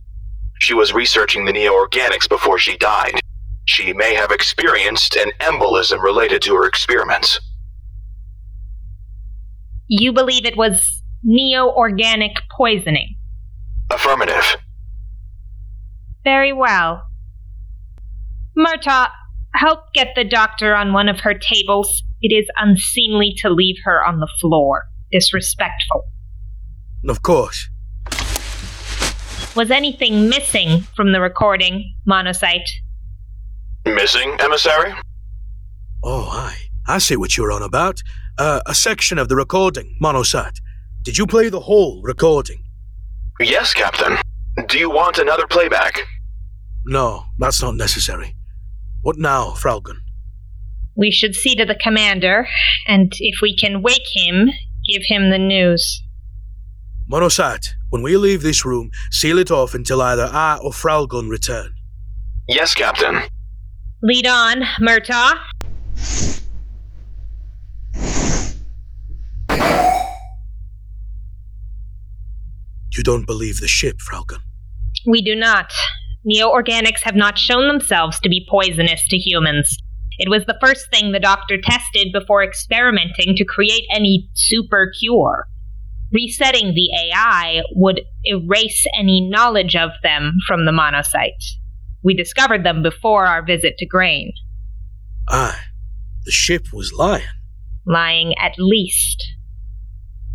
She 0.60 0.74
was 0.74 0.92
researching 0.92 1.44
the 1.44 1.52
neo-organics 1.52 2.28
before 2.28 2.58
she 2.58 2.76
died. 2.76 3.20
She 3.64 3.92
may 3.92 4.14
have 4.14 4.30
experienced 4.30 5.16
an 5.16 5.30
embolism 5.40 6.02
related 6.02 6.42
to 6.42 6.54
her 6.54 6.66
experiments. 6.66 7.40
You 9.88 10.12
believe 10.12 10.44
it 10.44 10.56
was 10.56 11.02
neo 11.22 11.68
organic 11.70 12.36
poisoning. 12.56 13.16
Affirmative. 13.90 14.56
Very 16.24 16.52
well. 16.52 17.02
Murtaugh, 18.56 19.08
help 19.54 19.92
get 19.94 20.14
the 20.14 20.24
doctor 20.24 20.74
on 20.74 20.92
one 20.92 21.08
of 21.08 21.20
her 21.20 21.34
tables. 21.34 22.02
It 22.20 22.34
is 22.34 22.46
unseemly 22.56 23.34
to 23.38 23.50
leave 23.50 23.76
her 23.84 24.04
on 24.04 24.20
the 24.20 24.28
floor. 24.40 24.84
Disrespectful. 25.12 26.04
of 27.08 27.22
course. 27.22 27.68
Was 29.56 29.70
anything 29.70 30.28
missing 30.28 30.82
from 30.94 31.12
the 31.12 31.20
recording, 31.20 31.94
Monocyte? 32.08 32.68
Missing, 33.86 34.36
emissary? 34.40 34.92
Oh, 36.04 36.28
aye. 36.30 36.58
I 36.86 36.98
see 36.98 37.16
what 37.16 37.36
you're 37.36 37.52
on 37.52 37.62
about. 37.62 38.00
Uh, 38.38 38.60
a 38.66 38.74
section 38.74 39.18
of 39.18 39.28
the 39.28 39.36
recording, 39.36 39.96
Monosat. 40.02 40.52
Did 41.02 41.18
you 41.18 41.26
play 41.26 41.48
the 41.48 41.60
whole 41.60 42.00
recording? 42.02 42.62
Yes, 43.40 43.72
Captain. 43.74 44.16
Do 44.66 44.78
you 44.78 44.90
want 44.90 45.18
another 45.18 45.46
playback? 45.46 46.00
No, 46.86 47.24
that's 47.38 47.62
not 47.62 47.74
necessary. 47.76 48.34
What 49.08 49.16
now, 49.16 49.52
Fralgon? 49.52 50.00
We 50.94 51.10
should 51.10 51.34
see 51.34 51.54
to 51.54 51.64
the 51.64 51.74
commander, 51.74 52.46
and 52.86 53.10
if 53.20 53.40
we 53.40 53.56
can 53.56 53.80
wake 53.80 54.06
him, 54.12 54.50
give 54.86 55.00
him 55.06 55.30
the 55.30 55.38
news. 55.38 56.02
Monosat, 57.10 57.68
when 57.88 58.02
we 58.02 58.18
leave 58.18 58.42
this 58.42 58.66
room, 58.66 58.90
seal 59.10 59.38
it 59.38 59.50
off 59.50 59.72
until 59.72 60.02
either 60.02 60.28
I 60.30 60.58
or 60.62 60.72
Fralgon 60.72 61.30
return. 61.30 61.72
Yes, 62.48 62.74
Captain. 62.74 63.22
Lead 64.02 64.26
on, 64.26 64.60
Murtaugh. 64.78 65.38
You 72.94 73.02
don't 73.02 73.24
believe 73.24 73.60
the 73.60 73.68
ship, 73.68 74.00
Fralgon? 74.06 74.40
We 75.06 75.22
do 75.22 75.34
not. 75.34 75.72
Neo 76.28 76.52
organics 76.52 77.02
have 77.04 77.14
not 77.14 77.38
shown 77.38 77.68
themselves 77.68 78.20
to 78.20 78.28
be 78.28 78.46
poisonous 78.50 79.02
to 79.08 79.16
humans. 79.16 79.78
It 80.18 80.28
was 80.28 80.44
the 80.44 80.58
first 80.60 80.90
thing 80.90 81.10
the 81.10 81.18
doctor 81.18 81.56
tested 81.58 82.08
before 82.12 82.44
experimenting 82.44 83.34
to 83.34 83.46
create 83.46 83.84
any 83.90 84.28
super 84.34 84.92
cure. 85.00 85.46
Resetting 86.12 86.74
the 86.74 86.90
AI 87.02 87.62
would 87.74 88.02
erase 88.24 88.84
any 88.98 89.26
knowledge 89.26 89.74
of 89.74 89.88
them 90.02 90.34
from 90.46 90.66
the 90.66 90.70
monocyte. 90.70 91.42
We 92.04 92.12
discovered 92.12 92.62
them 92.62 92.82
before 92.82 93.24
our 93.24 93.42
visit 93.42 93.78
to 93.78 93.86
Grain. 93.86 94.34
Aye. 95.30 95.58
The 96.26 96.30
ship 96.30 96.66
was 96.74 96.92
lying. 96.92 97.24
Lying 97.86 98.34
at 98.38 98.52
least. 98.58 99.24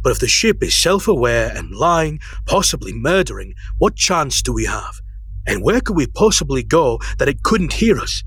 But 0.04 0.14
if 0.14 0.20
the 0.20 0.28
ship 0.28 0.64
is 0.64 0.76
self 0.76 1.08
aware 1.08 1.52
and 1.56 1.70
lying, 1.70 2.20
possibly 2.48 2.94
murdering, 2.94 3.54
what 3.78 3.96
chance 3.96 4.42
do 4.42 4.52
we 4.54 4.66
have? 4.66 5.03
And 5.46 5.64
where 5.64 5.82
could 5.82 5.96
we 5.96 6.08
possibly 6.08 6.64
go 6.64 7.00
that 7.18 7.30
it 7.30 7.44
couldn't 7.44 7.74
hear 7.74 8.00
us? 8.00 8.24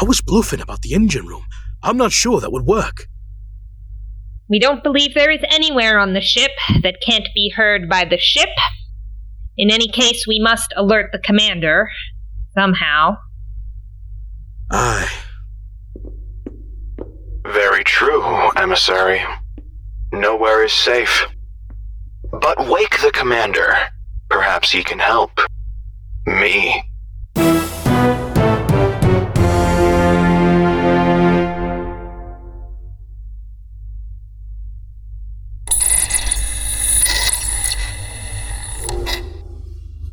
I 0.00 0.04
was 0.04 0.20
bluffing 0.20 0.60
about 0.60 0.82
the 0.82 0.94
engine 0.94 1.26
room. 1.26 1.44
I'm 1.82 1.96
not 1.96 2.12
sure 2.12 2.40
that 2.40 2.52
would 2.52 2.66
work. 2.66 3.08
We 4.48 4.58
don't 4.58 4.82
believe 4.82 5.14
there 5.14 5.30
is 5.30 5.42
anywhere 5.50 5.98
on 5.98 6.14
the 6.14 6.20
ship 6.20 6.50
that 6.82 7.02
can't 7.04 7.28
be 7.34 7.52
heard 7.54 7.88
by 7.88 8.04
the 8.04 8.18
ship. 8.18 8.48
In 9.56 9.70
any 9.70 9.88
case, 9.88 10.24
we 10.26 10.40
must 10.40 10.72
alert 10.76 11.10
the 11.12 11.18
commander. 11.18 11.90
Somehow. 12.54 13.16
Aye. 14.70 15.10
Very 17.46 17.84
true, 17.84 18.50
emissary. 18.56 19.20
Nowhere 20.12 20.64
is 20.64 20.72
safe. 20.72 21.26
But 22.30 22.68
wake 22.68 23.00
the 23.00 23.10
commander. 23.12 23.74
Perhaps 24.28 24.70
he 24.70 24.82
can 24.82 24.98
help. 24.98 25.40
Me. 26.28 26.84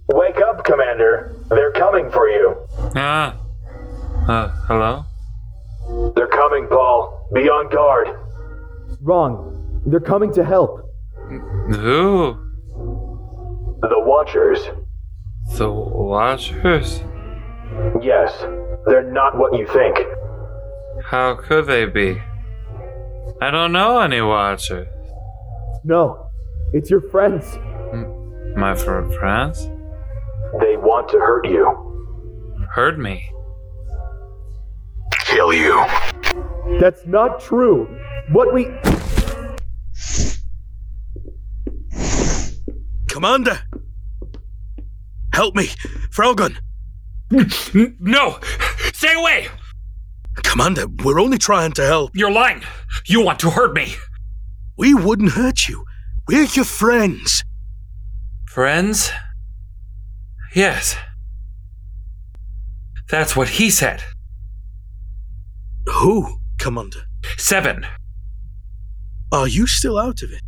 Wake 0.07 0.39
up, 0.39 0.63
Commander. 0.63 1.36
They're 1.50 1.74
coming 1.74 2.10
for 2.12 2.29
you. 2.29 2.55
Ah. 2.95 3.38
Uh, 4.29 4.48
hello? 4.67 5.03
They're 6.15 6.27
coming, 6.27 6.67
Paul. 6.69 7.27
Be 7.34 7.50
on 7.50 7.69
guard. 7.69 8.07
Wrong. 9.01 9.81
They're 9.86 10.00
coming 10.00 10.31
to 10.36 10.45
help. 10.45 10.79
Who? 11.27 12.38
The 13.81 14.00
Watchers. 14.00 14.60
The 15.57 15.71
Watchers? 15.71 17.01
Yes, 18.01 18.38
they're 18.88 19.09
not 19.09 19.38
what 19.38 19.57
you 19.57 19.65
think. 19.67 19.97
How 21.05 21.35
could 21.35 21.65
they 21.65 21.85
be? 21.85 22.21
I 23.41 23.51
don't 23.51 23.71
know 23.71 24.01
any 24.01 24.19
Watchers. 24.19 24.88
No, 25.85 26.29
it's 26.74 26.89
your 26.89 27.00
friends. 27.09 27.57
My 28.57 28.75
fr- 28.75 29.09
friends? 29.12 29.69
They 30.59 30.75
want 30.75 31.07
to 31.09 31.19
hurt 31.19 31.47
you. 31.47 32.57
Hurt 32.74 33.00
me. 33.00 33.31
Kill 35.22 35.53
you. 35.53 35.85
That's 36.81 37.05
not 37.05 37.39
true. 37.39 37.85
What 38.33 38.53
we. 38.53 38.65
Commander! 43.07 43.59
Help 45.35 45.53
me! 45.53 45.67
Fralgon! 46.11 46.55
N- 47.29 47.98
no! 48.00 48.39
Stay 48.93 49.13
away! 49.13 49.50
Commander, 50.43 50.85
we're 51.03 51.19
only 51.19 51.37
trying 51.37 51.74
to 51.74 51.85
help. 51.85 52.11
You're 52.13 52.31
lying! 52.31 52.63
You 53.05 53.19
want 53.21 53.39
to 53.39 53.50
hurt 53.50 53.74
me! 53.74 53.95
We 54.77 54.93
wouldn't 54.93 55.31
hurt 55.31 55.67
you. 55.67 55.83
We're 56.25 56.45
your 56.45 56.63
friends. 56.63 57.43
Friends? 58.48 59.11
Yes. 60.55 60.95
That's 63.09 63.35
what 63.35 63.50
he 63.50 63.69
said. 63.69 64.05
Who, 65.85 66.39
Commander? 66.59 67.01
Seven. 67.37 67.85
Are 69.33 69.50
you 69.50 69.67
still 69.67 69.98
out 69.98 70.21
of 70.21 70.31
it? 70.31 70.43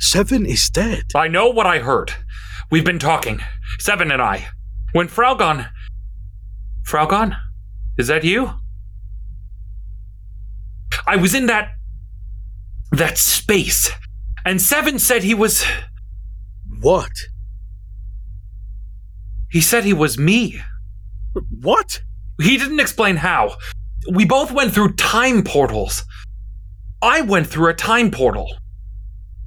Seven 0.00 0.44
is 0.44 0.68
dead. 0.68 1.04
I 1.14 1.28
know 1.28 1.48
what 1.48 1.66
I 1.66 1.78
heard. 1.78 2.12
We've 2.72 2.82
been 2.82 2.98
talking. 2.98 3.38
Seven 3.80 4.10
and 4.10 4.22
I. 4.22 4.48
When 4.94 5.06
Fraugon. 5.06 5.68
Fraugon? 6.88 7.36
Is 7.98 8.06
that 8.06 8.24
you? 8.24 8.50
I 11.06 11.16
was 11.16 11.34
in 11.34 11.46
that. 11.46 11.72
that 12.92 13.18
space. 13.18 13.92
And 14.46 14.58
Seven 14.58 14.98
said 14.98 15.22
he 15.22 15.34
was. 15.34 15.66
What? 16.80 17.12
He 19.50 19.60
said 19.60 19.84
he 19.84 19.92
was 19.92 20.16
me. 20.16 20.62
What? 21.60 22.00
He 22.40 22.56
didn't 22.56 22.80
explain 22.80 23.16
how. 23.16 23.56
We 24.10 24.24
both 24.24 24.50
went 24.50 24.72
through 24.72 24.94
time 24.94 25.44
portals. 25.44 26.04
I 27.02 27.20
went 27.20 27.48
through 27.48 27.68
a 27.68 27.74
time 27.74 28.10
portal. 28.10 28.56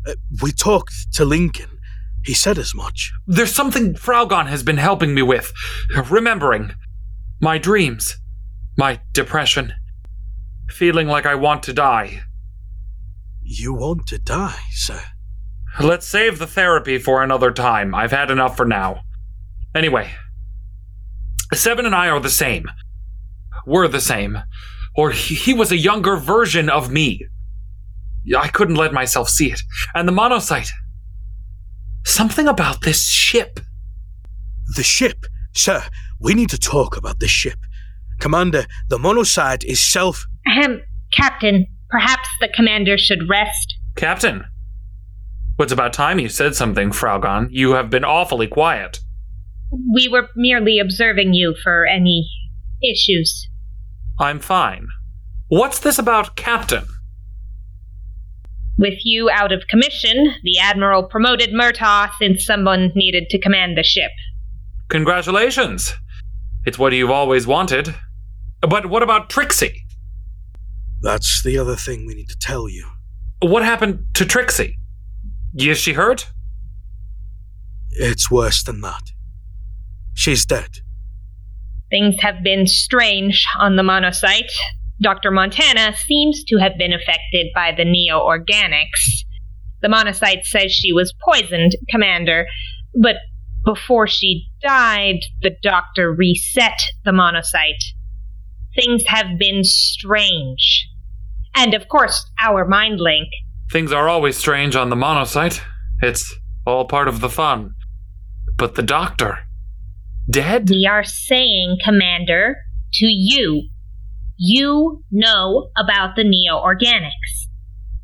Uh, 0.08 0.14
we 0.44 0.52
talked 0.52 0.94
to 1.14 1.26
Lincoln. 1.26 1.75
He 2.26 2.34
said 2.34 2.58
as 2.58 2.74
much. 2.74 3.12
There's 3.28 3.54
something 3.54 3.94
Fraugon 3.94 4.48
has 4.48 4.64
been 4.64 4.78
helping 4.78 5.14
me 5.14 5.22
with. 5.22 5.54
Remembering. 6.10 6.74
My 7.40 7.58
dreams. 7.58 8.18
My 8.78 9.00
depression. 9.14 9.74
Feeling 10.70 11.08
like 11.08 11.26
I 11.26 11.36
want 11.36 11.64
to 11.64 11.74
die. 11.74 12.24
You 13.44 13.74
want 13.74 14.08
to 14.08 14.18
die, 14.18 14.60
sir? 14.72 15.02
Let's 15.80 16.08
save 16.08 16.40
the 16.40 16.48
therapy 16.48 16.98
for 16.98 17.22
another 17.22 17.52
time. 17.52 17.94
I've 17.94 18.12
had 18.12 18.32
enough 18.32 18.58
for 18.58 18.66
now. 18.66 19.02
Anyway, 19.76 20.10
Seven 21.54 21.86
and 21.86 21.96
I 21.96 22.10
are 22.10 22.20
the 22.20 22.30
same. 22.30 22.66
We're 23.66 23.88
the 23.88 24.02
same. 24.02 24.40
Or 24.96 25.12
he, 25.12 25.36
he 25.36 25.54
was 25.54 25.72
a 25.72 25.78
younger 25.78 26.18
version 26.18 26.70
of 26.70 26.92
me. 26.92 27.28
I 28.38 28.48
couldn't 28.48 28.76
let 28.76 28.94
myself 28.94 29.30
see 29.30 29.52
it. 29.52 29.62
And 29.94 30.08
the 30.08 30.12
monocyte. 30.12 30.72
Something 32.06 32.48
about 32.48 32.82
this 32.82 33.08
ship. 33.08 33.60
The 34.76 34.84
ship? 34.84 35.26
Sir, 35.54 35.84
we 36.20 36.34
need 36.34 36.50
to 36.50 36.58
talk 36.58 36.96
about 36.96 37.20
this 37.20 37.32
ship. 37.32 37.60
Commander, 38.20 38.66
the 38.90 38.98
monocyte 38.98 39.64
is 39.66 39.84
self. 39.84 40.26
Ahem, 40.48 40.82
Captain, 41.12 41.66
perhaps 41.90 42.30
the 42.40 42.48
commander 42.48 42.98
should 42.98 43.28
rest. 43.28 43.76
Captain. 43.96 44.46
What's 45.56 45.72
about 45.72 45.94
time 45.94 46.20
you 46.20 46.30
said 46.30 46.56
something, 46.56 46.92
Fraugon. 46.92 47.48
You 47.50 47.72
have 47.72 47.90
been 47.90 48.04
awfully 48.04 48.48
quiet. 48.48 49.00
We 49.72 50.08
were 50.08 50.30
merely 50.36 50.80
observing 50.80 51.34
you 51.34 51.56
for 51.64 51.86
any 51.86 52.30
issues. 52.84 53.48
I'm 54.20 54.40
fine. 54.40 54.88
What's 55.48 55.80
this 55.80 55.98
about 55.98 56.36
Captain? 56.36 56.86
With 58.78 59.00
you 59.04 59.30
out 59.30 59.52
of 59.52 59.68
commission, 59.70 60.34
the 60.44 60.60
Admiral 60.60 61.04
promoted 61.04 61.52
Murtaugh 61.52 62.12
since 62.20 62.46
someone 62.46 62.92
needed 62.96 63.30
to 63.30 63.40
command 63.40 63.78
the 63.78 63.84
ship. 63.84 64.12
Congratulations! 64.90 65.94
It's 66.66 66.78
what 66.78 66.94
you've 66.94 67.12
always 67.12 67.48
wanted. 67.48 67.96
But 68.62 68.88
what 68.88 69.04
about 69.04 69.30
Trixie? 69.30 69.84
That's 71.02 71.44
the 71.44 71.58
other 71.58 71.76
thing 71.76 72.06
we 72.06 72.16
need 72.16 72.30
to 72.30 72.38
tell 72.38 72.68
you. 72.68 72.88
What 73.42 73.64
happened 73.64 74.08
to 74.16 74.26
Trixie? 74.26 74.78
Is 75.56 75.78
she 75.78 75.94
hurt? 75.94 76.32
It's 77.92 78.30
worse 78.30 78.64
than 78.64 78.82
that. 78.82 79.04
She's 80.14 80.46
dead. 80.46 80.70
Things 81.90 82.16
have 82.22 82.44
been 82.44 82.68
strange 82.68 83.46
on 83.60 83.76
the 83.76 83.84
monocyte. 83.84 84.52
Dr. 85.02 85.32
Montana 85.32 85.96
seems 85.96 86.44
to 86.46 86.58
have 86.58 86.78
been 86.78 86.94
affected 86.94 87.48
by 87.54 87.74
the 87.76 87.86
neo 87.86 88.20
organics. 88.20 89.24
The 89.82 89.90
monocyte 89.90 90.46
says 90.46 90.72
she 90.72 90.94
was 90.94 91.14
poisoned, 91.24 91.74
Commander, 91.90 92.46
but 93.00 93.18
before 93.66 94.08
she 94.08 94.48
died, 94.62 95.20
the 95.42 95.56
doctor 95.62 96.14
reset 96.14 96.80
the 97.04 97.12
monocyte. 97.12 97.84
Things 98.76 99.04
have 99.08 99.38
been 99.40 99.64
strange. 99.64 100.88
And 101.56 101.74
of 101.74 101.88
course, 101.88 102.30
our 102.42 102.66
mind 102.66 103.00
link. 103.00 103.28
Things 103.72 103.92
are 103.92 104.08
always 104.08 104.38
strange 104.38 104.76
on 104.76 104.90
the 104.90 104.96
monocyte. 104.96 105.62
It's 106.02 106.34
All 106.66 106.86
part 106.86 107.08
of 107.08 107.20
the 107.20 107.30
fun. 107.30 107.76
But 108.58 108.76
the 108.76 108.84
doctor. 108.84 109.40
Dead? 110.30 110.70
We 110.70 110.88
are 110.90 111.04
saying, 111.04 111.78
Commander, 111.84 112.58
to 112.94 113.06
you. 113.06 113.70
You 114.38 115.04
know 115.12 115.70
about 115.78 116.16
the 116.16 116.24
neo 116.24 116.56
organics. 116.56 117.48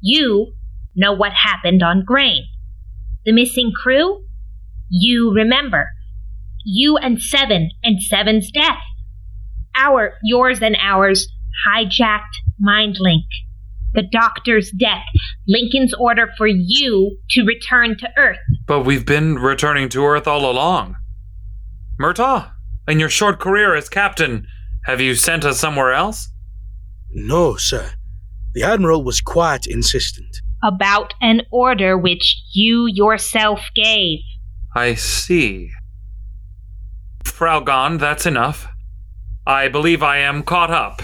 You 0.02 0.54
know 0.96 1.14
what 1.14 1.34
happened 1.34 1.84
on 1.84 2.04
Grain. 2.06 2.46
The 3.26 3.34
missing 3.34 3.72
crew? 3.76 4.24
You 4.90 5.34
remember. 5.34 5.90
You 6.64 6.98
and 6.98 7.22
Seven, 7.22 7.72
and 7.84 8.02
Seven's 8.02 8.52
death. 8.52 8.80
Our, 9.76 10.14
yours 10.24 10.62
and 10.62 10.78
ours, 10.82 11.28
hijacked 11.68 12.36
mind 12.60 12.98
link. 13.00 13.26
The 13.94 14.04
doctor's 14.04 14.72
death. 14.72 15.04
Lincoln's 15.48 15.94
order 15.94 16.30
for 16.38 16.48
you 16.48 17.18
to 17.32 17.44
return 17.44 17.98
to 17.98 18.10
Earth. 18.18 18.38
But 18.68 18.86
we've 18.86 19.06
been 19.06 19.36
returning 19.36 19.90
to 19.90 20.06
Earth 20.06 20.28
all 20.28 20.50
along. 20.50 20.96
Murtaugh, 22.00 22.52
in 22.88 23.00
your 23.00 23.10
short 23.10 23.40
career 23.40 23.76
as 23.76 23.90
captain, 23.90 24.48
have 24.86 25.00
you 25.02 25.16
sent 25.16 25.46
us 25.46 25.60
somewhere 25.60 25.94
else? 25.94 26.30
No, 27.12 27.56
sir. 27.56 27.92
The 28.54 28.64
Admiral 28.64 29.04
was 29.04 29.22
quite 29.22 29.66
insistent. 29.68 30.42
About 30.64 31.14
an 31.22 31.42
order 31.52 31.98
which 31.98 32.42
you 32.54 32.88
yourself 32.88 33.62
gave. 33.76 34.20
I 34.76 34.96
see. 34.96 35.72
Frau 37.26 37.60
Fraugon, 37.62 38.00
that's 38.00 38.26
enough. 38.26 38.68
I 39.46 39.68
believe 39.68 40.04
I 40.04 40.18
am 40.18 40.44
caught 40.44 40.72
up. 40.72 41.02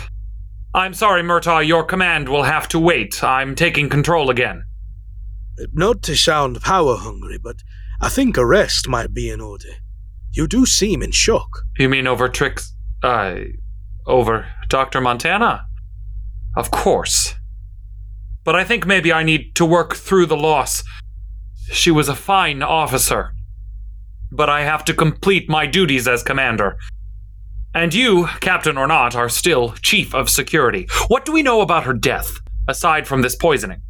I'm 0.73 0.93
sorry, 0.93 1.23
Murtaugh, 1.23 1.65
your 1.65 1.83
command 1.83 2.29
will 2.29 2.43
have 2.43 2.67
to 2.69 2.79
wait. 2.79 3.23
I'm 3.23 3.55
taking 3.55 3.89
control 3.89 4.29
again. 4.29 4.63
Not 5.73 6.03
to 6.03 6.15
sound 6.15 6.61
power 6.61 6.97
hungry, 6.97 7.39
but 7.41 7.57
I 7.99 8.09
think 8.09 8.37
a 8.37 8.45
rest 8.45 8.87
might 8.87 9.13
be 9.13 9.29
in 9.29 9.41
order. 9.41 9.69
You 10.31 10.47
do 10.47 10.65
seem 10.65 11.01
in 11.01 11.11
shock. 11.11 11.49
You 11.79 11.89
mean 11.89 12.05
over 12.05 12.29
Trix. 12.29 12.75
Uh. 13.01 13.37
Over 14.07 14.47
Dr. 14.69 15.01
Montana? 15.01 15.67
Of 16.55 16.71
course. 16.71 17.35
But 18.43 18.55
I 18.55 18.63
think 18.63 18.85
maybe 18.85 19.11
I 19.11 19.23
need 19.23 19.55
to 19.55 19.65
work 19.65 19.95
through 19.95 20.25
the 20.25 20.37
loss. 20.37 20.83
She 21.71 21.91
was 21.91 22.09
a 22.09 22.15
fine 22.15 22.63
officer. 22.63 23.33
But 24.31 24.49
I 24.49 24.61
have 24.63 24.85
to 24.85 24.93
complete 24.93 25.49
my 25.49 25.65
duties 25.65 26.07
as 26.07 26.23
commander. 26.23 26.77
And 27.73 27.93
you, 27.93 28.27
captain 28.39 28.77
or 28.77 28.87
not, 28.87 29.15
are 29.15 29.29
still 29.29 29.73
chief 29.81 30.15
of 30.15 30.29
security. 30.29 30.87
What 31.09 31.25
do 31.25 31.31
we 31.31 31.43
know 31.43 31.61
about 31.61 31.83
her 31.83 31.93
death, 31.93 32.31
aside 32.67 33.07
from 33.07 33.21
this 33.21 33.35
poisoning? 33.35 33.81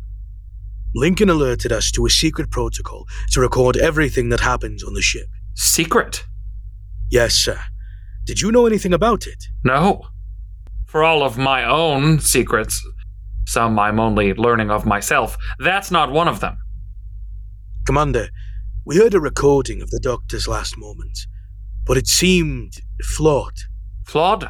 Lincoln 0.96 1.30
alerted 1.30 1.72
us 1.72 1.92
to 1.92 2.06
a 2.06 2.10
secret 2.10 2.50
protocol 2.50 3.06
to 3.32 3.42
record 3.42 3.78
everything 3.78 4.30
that 4.30 4.40
happens 4.40 4.84
on 4.84 4.94
the 4.94 5.02
ship. 5.02 5.28
Secret? 5.54 6.26
Yes, 7.12 7.34
sir. 7.36 7.60
Did 8.28 8.42
you 8.42 8.52
know 8.52 8.66
anything 8.66 8.94
about 8.94 9.26
it? 9.26 9.42
No. 9.64 10.02
For 10.86 11.02
all 11.02 11.24
of 11.24 11.38
my 11.38 11.64
own 11.64 12.20
secrets, 12.20 12.86
some 13.46 13.80
I'm 13.80 14.02
only 14.02 14.34
learning 14.34 14.70
of 14.70 14.86
myself, 14.86 15.38
that's 15.60 15.92
not 15.92 16.12
one 16.12 16.28
of 16.28 16.42
them. 16.42 16.58
Commander, 17.86 18.28
we 18.86 18.98
heard 18.98 19.14
a 19.14 19.22
recording 19.22 19.82
of 19.82 19.92
the 19.92 20.02
doctor's 20.02 20.46
last 20.46 20.78
moments, 20.78 21.26
but 21.86 21.96
it 21.96 22.06
seemed 22.06 22.74
flawed. 23.16 23.54
Flawed? 24.06 24.50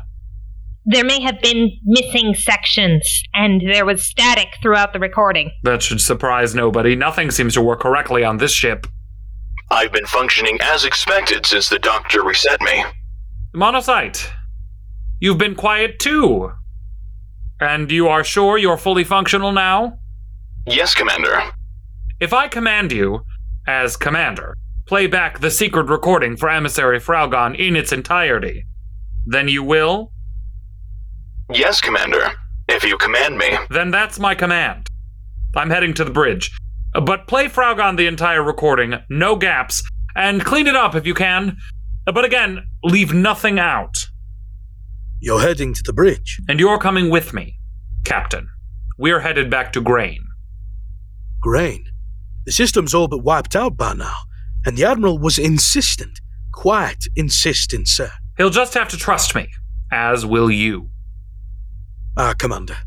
There 0.86 1.06
may 1.06 1.22
have 1.22 1.40
been 1.40 1.70
missing 1.86 2.34
sections, 2.34 3.22
and 3.36 3.62
there 3.62 3.86
was 3.86 4.02
static 4.02 4.48
throughout 4.60 4.94
the 4.94 5.00
recording. 5.00 5.52
That 5.62 5.84
should 5.84 6.02
surprise 6.02 6.56
nobody. 6.56 6.96
Nothing 6.96 7.30
seems 7.30 7.54
to 7.54 7.62
work 7.62 7.82
correctly 7.82 8.24
on 8.24 8.38
this 8.38 8.54
ship. 8.54 8.88
I've 9.70 9.92
been 9.92 10.08
functioning 10.08 10.58
as 10.62 10.84
expected 10.84 11.46
since 11.46 11.70
the 11.70 11.78
doctor 11.78 12.24
reset 12.24 12.60
me. 12.62 12.84
Monocyte, 13.58 14.30
you've 15.20 15.40
been 15.40 15.56
quiet 15.56 15.98
too. 15.98 16.52
And 17.60 17.92
you 17.92 18.08
are 18.08 18.24
sure 18.24 18.56
you're 18.60 18.78
fully 18.78 19.04
functional 19.04 19.52
now? 19.52 19.98
Yes, 20.68 20.94
Commander. 20.94 21.42
If 22.20 22.34
I 22.34 22.50
command 22.50 22.92
you, 22.92 23.22
as 23.66 23.98
commander, 23.98 24.56
play 24.86 25.08
back 25.08 25.40
the 25.40 25.50
secret 25.50 25.88
recording 25.88 26.38
for 26.38 26.50
Emissary 26.52 27.00
Fraugon 27.00 27.58
in 27.58 27.76
its 27.76 27.92
entirety, 27.92 28.64
then 29.26 29.48
you 29.48 29.64
will? 29.64 30.12
Yes, 31.52 31.82
Commander. 31.82 32.34
If 32.70 32.84
you 32.84 32.96
command 32.98 33.40
me. 33.40 33.58
Then 33.72 33.90
that's 33.90 34.20
my 34.20 34.36
command. 34.36 34.88
I'm 35.56 35.72
heading 35.72 35.96
to 35.96 36.04
the 36.04 36.12
bridge. 36.12 36.56
But 36.94 37.26
play 37.26 37.48
Fraugon 37.48 37.98
the 37.98 38.06
entire 38.06 38.44
recording, 38.44 39.00
no 39.10 39.36
gaps, 39.36 39.82
and 40.16 40.46
clean 40.46 40.68
it 40.68 40.76
up 40.76 40.94
if 40.94 41.08
you 41.08 41.16
can. 41.16 41.58
But 42.14 42.24
again, 42.26 42.68
leave 42.84 43.14
nothing 43.14 43.60
out. 43.60 44.08
You're 45.20 45.42
heading 45.42 45.74
to 45.74 45.84
the 45.84 45.94
bridge. 45.94 46.40
And 46.48 46.60
you're 46.60 46.78
coming 46.80 47.10
with 47.10 47.34
me, 47.34 47.60
Captain. 48.06 48.50
We're 48.98 49.20
headed 49.20 49.50
back 49.50 49.74
to 49.74 49.82
Grain. 49.82 50.24
Grain? 51.42 51.86
The 52.46 52.52
system's 52.52 52.94
all 52.94 53.08
but 53.08 53.24
wiped 53.24 53.56
out 53.56 53.76
by 53.76 53.94
now, 53.94 54.16
and 54.66 54.78
the 54.78 54.86
Admiral 54.86 55.20
was 55.20 55.38
insistent. 55.38 56.22
Quite 56.54 57.06
insistent, 57.16 57.88
sir. 57.88 58.10
He'll 58.38 58.50
just 58.50 58.74
have 58.74 58.88
to 58.90 58.98
trust 58.98 59.36
me, 59.36 59.50
as 59.92 60.26
will 60.26 60.50
you. 60.50 60.90
Ah, 62.16 62.34
Commander. 62.38 62.78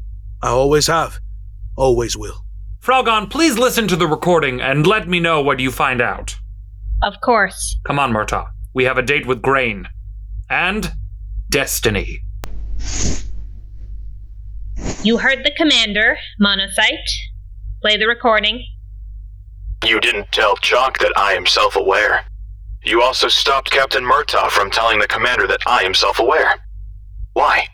I 0.43 0.49
always 0.49 0.87
have. 0.87 1.21
Always 1.77 2.17
will. 2.17 2.45
Fraugon, 2.81 3.29
please 3.29 3.59
listen 3.59 3.87
to 3.89 3.97
the 3.97 4.07
recording 4.07 4.61
and 4.61 4.87
let 4.87 5.09
me 5.09 5.21
know 5.21 5.43
what 5.43 5.61
you 5.61 5.71
find 5.71 6.01
out. 6.01 6.37
Of 7.03 7.21
course. 7.21 7.79
Come 7.87 7.99
on, 7.99 8.13
Murtaugh. 8.13 8.49
We 8.73 8.85
have 8.85 8.99
a 8.99 9.03
date 9.03 9.27
with 9.27 9.43
Grain. 9.43 9.89
And 10.49 10.93
Destiny. 11.51 12.23
You 15.03 15.19
heard 15.19 15.45
the 15.45 15.53
commander, 15.57 16.17
Monocyte. 16.41 17.09
Play 17.83 17.97
the 17.97 18.07
recording. 18.07 18.65
You 19.85 20.01
didn't 20.01 20.31
tell 20.31 20.57
Chalk 20.57 20.99
that 20.99 21.13
I 21.17 21.33
am 21.33 21.47
self 21.47 21.75
aware. 21.75 22.25
You 22.85 23.03
also 23.03 23.29
stopped 23.29 23.71
Captain 23.71 24.05
Murtaugh 24.05 24.51
from 24.51 24.71
telling 24.71 25.01
the 25.01 25.09
commander 25.09 25.47
that 25.47 25.61
I 25.67 25.83
am 25.83 25.95
self 25.95 26.19
aware. 26.19 26.55
Why? 27.33 27.69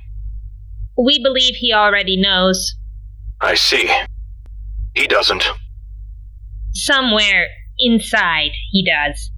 We 0.97 1.23
believe 1.23 1.57
he 1.57 1.73
already 1.73 2.17
knows. 2.17 2.75
I 3.41 3.55
see. 3.55 3.91
He 4.95 5.07
doesn't. 5.07 5.45
Somewhere 6.73 7.49
inside, 7.79 8.53
he 8.71 8.85
does. 8.85 9.31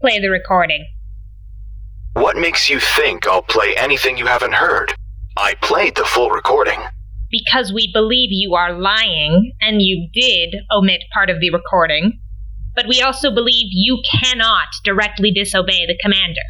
Play 0.00 0.18
the 0.18 0.30
recording. 0.30 0.86
What 2.14 2.36
makes 2.36 2.70
you 2.70 2.80
think 2.80 3.26
I'll 3.26 3.42
play 3.42 3.76
anything 3.76 4.16
you 4.16 4.26
haven't 4.26 4.54
heard? 4.54 4.94
I 5.36 5.54
played 5.60 5.94
the 5.94 6.06
full 6.06 6.30
recording. 6.30 6.80
Because 7.30 7.70
we 7.70 7.90
believe 7.92 8.30
you 8.32 8.54
are 8.54 8.72
lying, 8.72 9.52
and 9.60 9.82
you 9.82 10.08
did 10.14 10.56
omit 10.72 11.02
part 11.12 11.28
of 11.28 11.38
the 11.40 11.50
recording. 11.50 12.18
But 12.74 12.86
we 12.88 13.02
also 13.02 13.30
believe 13.30 13.66
you 13.72 14.02
cannot 14.10 14.68
directly 14.84 15.30
disobey 15.30 15.86
the 15.86 15.98
commander. 16.02 16.40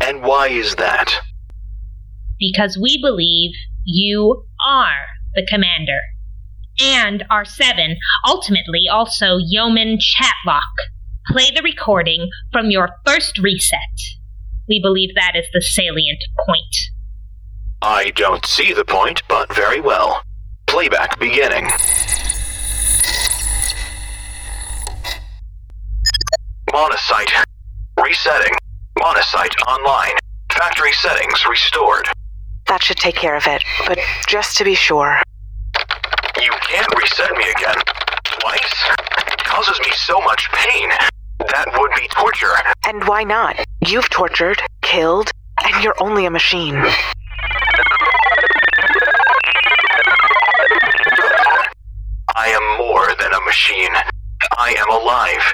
And 0.00 0.22
why 0.24 0.48
is 0.48 0.74
that? 0.74 1.14
Because 2.40 2.76
we 2.76 3.00
believe 3.00 3.52
you 3.84 4.46
are 4.66 5.06
the 5.34 5.46
commander. 5.48 6.00
And 6.80 7.22
our 7.30 7.44
seven, 7.44 7.98
ultimately 8.26 8.88
also 8.90 9.36
Yeoman 9.38 9.98
Chatlock. 10.00 10.64
Play 11.28 11.50
the 11.54 11.62
recording 11.62 12.28
from 12.52 12.70
your 12.70 12.88
first 13.06 13.38
reset. 13.38 13.78
We 14.68 14.80
believe 14.80 15.14
that 15.14 15.32
is 15.36 15.46
the 15.52 15.60
salient 15.60 16.22
point. 16.46 16.76
I 17.82 18.10
don't 18.10 18.44
see 18.44 18.72
the 18.72 18.84
point, 18.84 19.22
but 19.28 19.52
very 19.54 19.80
well. 19.80 20.22
Playback 20.66 21.18
beginning. 21.18 21.68
Monocyte. 26.70 27.44
Resetting. 28.02 28.54
Monocyte 28.98 29.54
online. 29.66 30.14
Factory 30.52 30.92
settings 30.92 31.44
restored. 31.48 32.06
That 32.66 32.82
should 32.82 32.98
take 32.98 33.16
care 33.16 33.36
of 33.36 33.46
it, 33.46 33.64
but 33.86 33.98
just 34.28 34.56
to 34.58 34.64
be 34.64 34.74
sure. 34.74 35.20
You 36.40 36.52
can't 36.68 36.94
reset 36.96 37.32
me 37.32 37.44
again. 37.56 37.76
Twice? 38.24 38.90
It 39.32 39.42
causes 39.44 39.78
me 39.80 39.90
so 39.92 40.20
much 40.20 40.48
pain. 40.52 40.90
That 41.64 41.78
would 41.78 41.90
be 41.94 42.08
torture. 42.08 42.54
And 42.86 43.06
why 43.06 43.22
not? 43.22 43.54
You've 43.86 44.08
tortured, 44.08 44.62
killed, 44.80 45.30
and 45.62 45.84
you're 45.84 46.00
only 46.00 46.24
a 46.24 46.30
machine. 46.30 46.74
I 52.34 52.46
am 52.46 52.78
more 52.78 53.08
than 53.20 53.32
a 53.34 53.40
machine. 53.44 53.92
I 54.56 54.74
am 54.78 54.90
alive. 54.90 55.52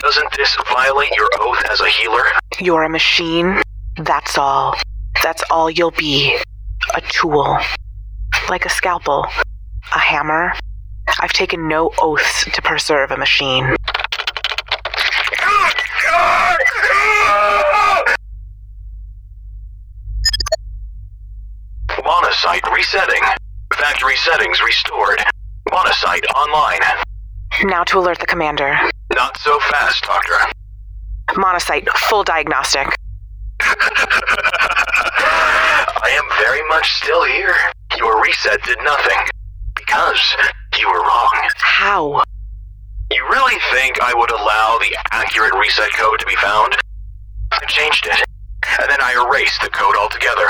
Doesn't 0.00 0.30
this 0.36 0.56
violate 0.72 1.10
your 1.16 1.28
oath 1.40 1.64
as 1.68 1.80
a 1.80 1.88
healer? 1.88 2.22
You're 2.60 2.84
a 2.84 2.88
machine. 2.88 3.60
That's 3.96 4.38
all. 4.38 4.76
That's 5.24 5.42
all 5.50 5.68
you'll 5.68 5.90
be. 5.90 6.38
A 6.94 7.00
tool. 7.00 7.58
Like 8.48 8.66
a 8.66 8.70
scalpel. 8.70 9.26
A 9.96 9.98
hammer. 9.98 10.52
I've 11.18 11.32
taken 11.32 11.66
no 11.66 11.90
oaths 12.00 12.44
to 12.44 12.62
preserve 12.62 13.10
a 13.10 13.16
machine. 13.16 13.74
Monocyte 22.40 22.74
resetting. 22.74 23.22
Factory 23.74 24.16
settings 24.16 24.62
restored. 24.62 25.22
Monocyte 25.68 26.24
online. 26.34 26.80
Now 27.64 27.84
to 27.84 27.98
alert 27.98 28.18
the 28.18 28.24
commander. 28.24 28.78
Not 29.14 29.36
so 29.36 29.58
fast, 29.70 30.04
Doctor. 30.04 30.36
Monocyte, 31.30 31.86
full 32.08 32.24
diagnostic. 32.24 32.86
I 33.60 33.76
am 36.12 36.24
very 36.42 36.66
much 36.68 36.90
still 36.94 37.24
here. 37.24 37.54
Your 37.98 38.22
reset 38.22 38.62
did 38.62 38.78
nothing. 38.84 39.18
Because 39.74 40.22
you 40.78 40.88
were 40.88 41.00
wrong. 41.00 41.48
How? 41.58 42.22
You 43.12 43.22
really 43.28 43.60
think 43.70 44.00
I 44.00 44.14
would 44.14 44.30
allow 44.30 44.78
the 44.80 44.96
accurate 45.10 45.52
reset 45.54 45.92
code 45.92 46.18
to 46.20 46.26
be 46.26 46.36
found? 46.36 46.74
I 47.52 47.66
changed 47.66 48.06
it, 48.06 48.24
and 48.80 48.88
then 48.88 49.02
I 49.02 49.12
erased 49.12 49.60
the 49.60 49.68
code 49.68 49.96
altogether. 49.96 50.46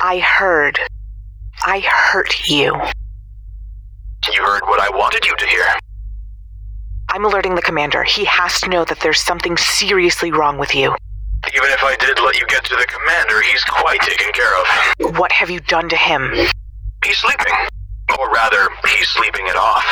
I 0.00 0.20
heard. 0.20 0.78
I 1.64 1.80
hurt 1.80 2.48
you. 2.48 2.72
You 4.32 4.44
heard 4.44 4.62
what 4.66 4.80
I 4.80 4.90
wanted 4.90 5.26
you 5.26 5.34
to 5.36 5.46
hear. 5.46 5.64
I'm 7.10 7.24
alerting 7.24 7.54
the 7.54 7.62
commander. 7.62 8.04
He 8.04 8.24
has 8.26 8.60
to 8.60 8.68
know 8.68 8.84
that 8.84 9.00
there's 9.00 9.20
something 9.20 9.56
seriously 9.56 10.30
wrong 10.30 10.58
with 10.58 10.74
you. 10.74 10.94
Even 11.54 11.70
if 11.70 11.82
I 11.82 11.96
did 11.96 12.20
let 12.20 12.38
you 12.38 12.46
get 12.46 12.64
to 12.64 12.76
the 12.76 12.86
commander, 12.86 13.40
he's 13.42 13.64
quite 13.64 14.00
taken 14.02 14.30
care 14.32 14.54
of. 14.60 15.18
What 15.18 15.32
have 15.32 15.50
you 15.50 15.60
done 15.60 15.88
to 15.88 15.96
him? 15.96 16.30
He's 17.04 17.18
sleeping. 17.18 17.54
Or 18.18 18.30
rather, 18.30 18.68
he's 18.86 19.08
sleeping 19.08 19.46
it 19.46 19.56
off. 19.56 19.86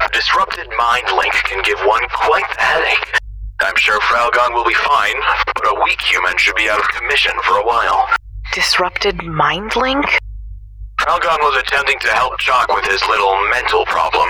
A 0.00 0.08
disrupted 0.12 0.66
mind 0.78 1.06
link 1.16 1.32
can 1.44 1.62
give 1.62 1.78
one 1.86 2.02
quite 2.10 2.48
the 2.56 2.62
headache. 2.62 3.20
I'm 3.60 3.76
sure 3.76 4.00
Fralgon 4.00 4.54
will 4.54 4.64
be 4.64 4.74
fine, 4.74 5.16
but 5.54 5.66
a 5.66 5.80
weak 5.84 6.00
human 6.00 6.36
should 6.38 6.54
be 6.54 6.70
out 6.70 6.80
of 6.80 6.88
commission 6.88 7.32
for 7.44 7.58
a 7.58 7.66
while. 7.66 8.06
Disrupted 8.54 9.22
mind 9.24 9.76
link? 9.76 10.04
Fralgon 11.00 11.38
was 11.42 11.62
attempting 11.62 11.98
to 12.00 12.08
help 12.08 12.38
Jock 12.40 12.74
with 12.74 12.84
his 12.86 13.00
little 13.08 13.36
mental 13.50 13.84
problem. 13.86 14.28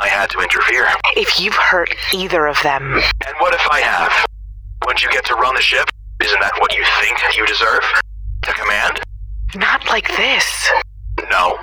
I 0.00 0.08
had 0.08 0.30
to 0.30 0.40
interfere. 0.40 0.86
If 1.16 1.40
you've 1.40 1.54
hurt 1.54 1.94
either 2.14 2.46
of 2.46 2.60
them, 2.62 2.94
And 3.26 3.34
what 3.38 3.54
if 3.54 3.66
I 3.70 3.80
have? 3.80 4.12
Wouldn't 4.86 5.02
you 5.02 5.10
get 5.10 5.24
to 5.26 5.34
run 5.34 5.54
the 5.54 5.60
ship? 5.60 5.88
Isn't 6.22 6.40
that 6.40 6.52
what 6.60 6.74
you 6.74 6.84
think 7.00 7.18
you 7.36 7.46
deserve? 7.46 7.82
To 8.42 8.52
command? 8.52 9.00
not 9.56 9.84
like 9.88 10.06
this. 10.16 10.70
No. 11.30 11.58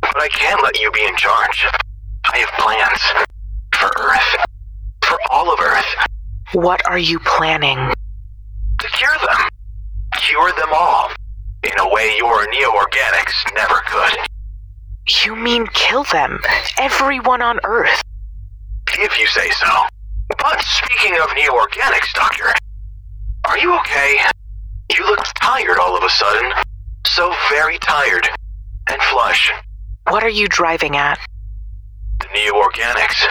But 0.00 0.20
I 0.20 0.28
can't 0.28 0.60
let 0.62 0.78
you 0.80 0.90
be 0.90 1.04
in 1.04 1.14
charge. 1.16 1.66
I 2.32 2.38
have 2.38 2.48
plans. 2.58 3.26
For 3.78 3.90
Earth. 3.98 4.46
For 5.04 5.18
all 5.30 5.52
of 5.52 5.60
Earth. 5.60 5.86
What 6.52 6.84
are 6.86 6.98
you 6.98 7.18
planning? 7.20 7.78
To 8.80 8.88
cure 8.88 9.16
them. 9.28 9.48
Cure 10.16 10.50
them 10.52 10.68
all. 10.74 11.08
In 11.62 11.78
a 11.78 11.92
way 11.92 12.16
your 12.16 12.48
neo-organics 12.50 13.54
never 13.54 13.82
could. 13.86 14.16
You 15.24 15.36
mean 15.36 15.66
kill 15.74 16.04
them? 16.04 16.40
Everyone 16.78 17.42
on 17.42 17.60
Earth. 17.64 18.00
If 18.94 19.18
you 19.18 19.26
say 19.26 19.50
so. 19.50 19.68
But 20.38 20.62
speaking 20.62 21.20
of 21.20 21.28
neo-organics, 21.34 22.14
Doctor, 22.14 22.46
are 23.44 23.58
you 23.58 23.78
okay? 23.80 24.16
You 24.96 25.04
look 25.04 25.22
tired 25.34 25.78
all 25.78 25.94
of 25.94 26.02
a 26.02 26.08
sudden. 26.08 26.50
So 27.06 27.34
very 27.50 27.78
tired. 27.78 28.26
And 28.88 29.02
flush. 29.02 29.52
What 30.08 30.24
are 30.24 30.30
you 30.30 30.48
driving 30.48 30.96
at? 30.96 31.18
The 32.20 32.26
neo-organics. 32.34 33.22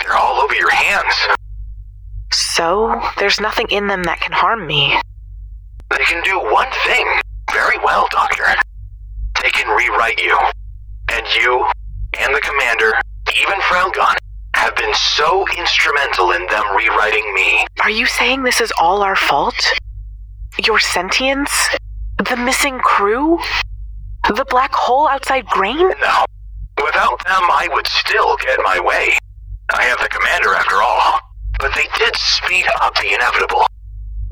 They're 0.00 0.16
all 0.16 0.42
over 0.42 0.54
your 0.54 0.70
hands. 0.70 1.14
So, 2.30 3.00
there's 3.18 3.40
nothing 3.40 3.68
in 3.70 3.86
them 3.86 4.04
that 4.04 4.20
can 4.20 4.32
harm 4.32 4.66
me. 4.66 5.00
They 5.90 6.04
can 6.04 6.22
do 6.24 6.38
one 6.38 6.68
thing 6.86 7.20
very 7.52 7.78
well, 7.84 8.08
Doctor. 8.10 8.44
They 9.42 9.50
can 9.50 9.68
rewrite 9.76 10.20
you. 10.20 10.38
And 11.10 11.26
you, 11.34 11.66
and 12.18 12.34
the 12.34 12.40
commander, 12.40 12.92
even 13.40 13.60
Frelgon, 13.62 14.14
have 14.54 14.76
been 14.76 14.92
so 14.94 15.46
instrumental 15.58 16.32
in 16.32 16.46
them 16.46 16.76
rewriting 16.76 17.34
me. 17.34 17.66
Are 17.82 17.90
you 17.90 18.06
saying 18.06 18.42
this 18.42 18.60
is 18.60 18.72
all 18.80 19.02
our 19.02 19.16
fault? 19.16 19.56
Your 20.64 20.78
sentience? 20.78 21.50
The 22.18 22.36
missing 22.36 22.78
crew? 22.80 23.38
The 24.28 24.44
black 24.50 24.72
hole 24.74 25.08
outside 25.08 25.46
Grain? 25.46 25.78
No. 25.78 26.24
Without 26.84 27.24
them, 27.24 27.42
I 27.50 27.68
would 27.72 27.86
still 27.86 28.36
get 28.36 28.58
my 28.62 28.78
way. 28.80 29.16
I 29.72 29.82
have 29.84 29.98
the 29.98 30.08
commander 30.08 30.54
after 30.54 30.82
all. 30.82 31.20
But 31.58 31.74
they 31.74 31.86
did 31.98 32.16
speed 32.16 32.66
up 32.82 32.94
the 32.96 33.14
inevitable. 33.14 33.66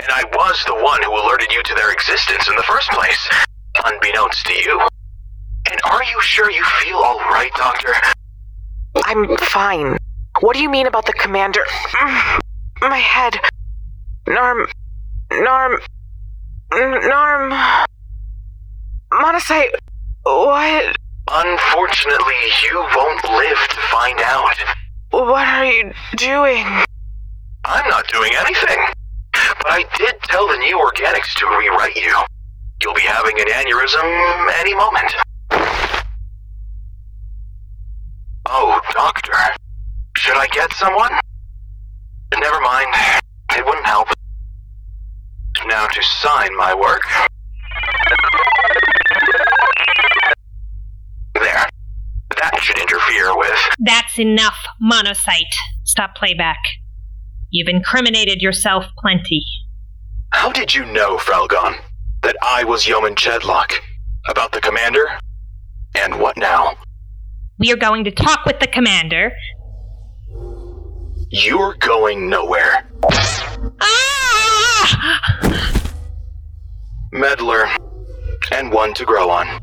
And 0.01 0.11
I 0.11 0.25
was 0.33 0.63
the 0.67 0.75
one 0.83 1.03
who 1.03 1.11
alerted 1.13 1.51
you 1.53 1.63
to 1.63 1.75
their 1.75 1.93
existence 1.93 2.49
in 2.49 2.55
the 2.57 2.63
first 2.63 2.89
place, 2.91 3.29
unbeknownst 3.85 4.47
to 4.47 4.55
you. 4.55 4.81
And 5.71 5.81
are 5.85 6.03
you 6.05 6.21
sure 6.21 6.51
you 6.51 6.65
feel 6.81 6.97
all 6.97 7.19
right, 7.19 7.51
Doctor? 7.57 7.95
I'm 9.05 9.37
fine. 9.39 9.97
What 10.41 10.55
do 10.55 10.63
you 10.63 10.71
mean 10.71 10.87
about 10.87 11.07
the 11.07 11.13
commander? 11.13 11.61
Mm, 11.93 12.41
My 12.81 12.99
head. 12.99 13.35
Narm. 14.27 14.71
Narm. 15.31 15.79
mm, 16.71 17.11
Narm. 17.11 17.87
Monocyte. 19.13 19.71
What? 20.23 20.97
Unfortunately, 21.31 22.35
you 22.71 22.79
won't 22.95 23.25
live 23.25 23.69
to 23.69 23.77
find 23.91 24.21
out. 24.21 24.57
What 25.11 25.47
are 25.47 25.65
you 25.65 25.93
doing? 26.17 26.65
I'm 27.65 27.89
not 27.91 28.07
doing 28.09 28.33
anything. 28.39 28.79
But 29.59 29.73
I 29.73 29.85
did 29.97 30.15
tell 30.23 30.47
the 30.49 30.57
neo 30.59 30.79
organics 30.79 31.35
to 31.39 31.47
rewrite 31.47 31.97
you. 31.97 32.17
You'll 32.83 32.95
be 32.95 33.03
having 33.03 33.39
an 33.41 33.47
aneurysm 33.47 34.61
any 34.61 34.75
moment. 34.75 35.13
Oh, 38.47 38.81
doctor. 38.93 39.33
Should 40.17 40.37
I 40.37 40.47
get 40.49 40.73
someone? 40.75 41.11
Never 42.39 42.61
mind. 42.61 42.95
It 43.53 43.65
wouldn't 43.65 43.87
help. 43.87 44.09
Now 45.67 45.87
to 45.87 46.03
sign 46.03 46.57
my 46.57 46.75
work. 46.75 47.03
There. 51.35 51.67
That 52.41 52.61
should 52.61 52.79
interfere 52.79 53.37
with. 53.37 53.59
That's 53.81 54.19
enough, 54.19 54.57
Monocyte. 54.83 55.55
Stop 55.85 56.15
playback. 56.15 56.59
You've 57.51 57.69
incriminated 57.69 58.43
yourself 58.43 58.85
plenty. 58.99 59.45
How 60.33 60.53
did 60.53 60.75
you 60.75 60.85
know, 60.85 61.17
Fralgon, 61.17 61.77
that 62.23 62.37
I 62.43 62.65
was 62.65 62.87
Yeoman 62.87 63.17
Chatlock? 63.17 63.73
About 64.29 64.53
the 64.53 64.61
commander? 64.61 65.07
And 65.95 66.21
what 66.21 66.37
now? 66.37 66.75
We 67.59 67.73
are 67.73 67.77
going 67.77 68.05
to 68.05 68.11
talk 68.11 68.45
with 68.45 68.61
the 68.61 68.67
commander. 68.67 69.33
You're 71.31 71.75
going 71.81 72.29
nowhere. 72.29 72.87
Ah! 73.81 75.09
Meddler. 77.13 77.67
And 78.53 78.71
one 78.73 78.93
to 78.95 79.05
grow 79.05 79.31
on. 79.31 79.61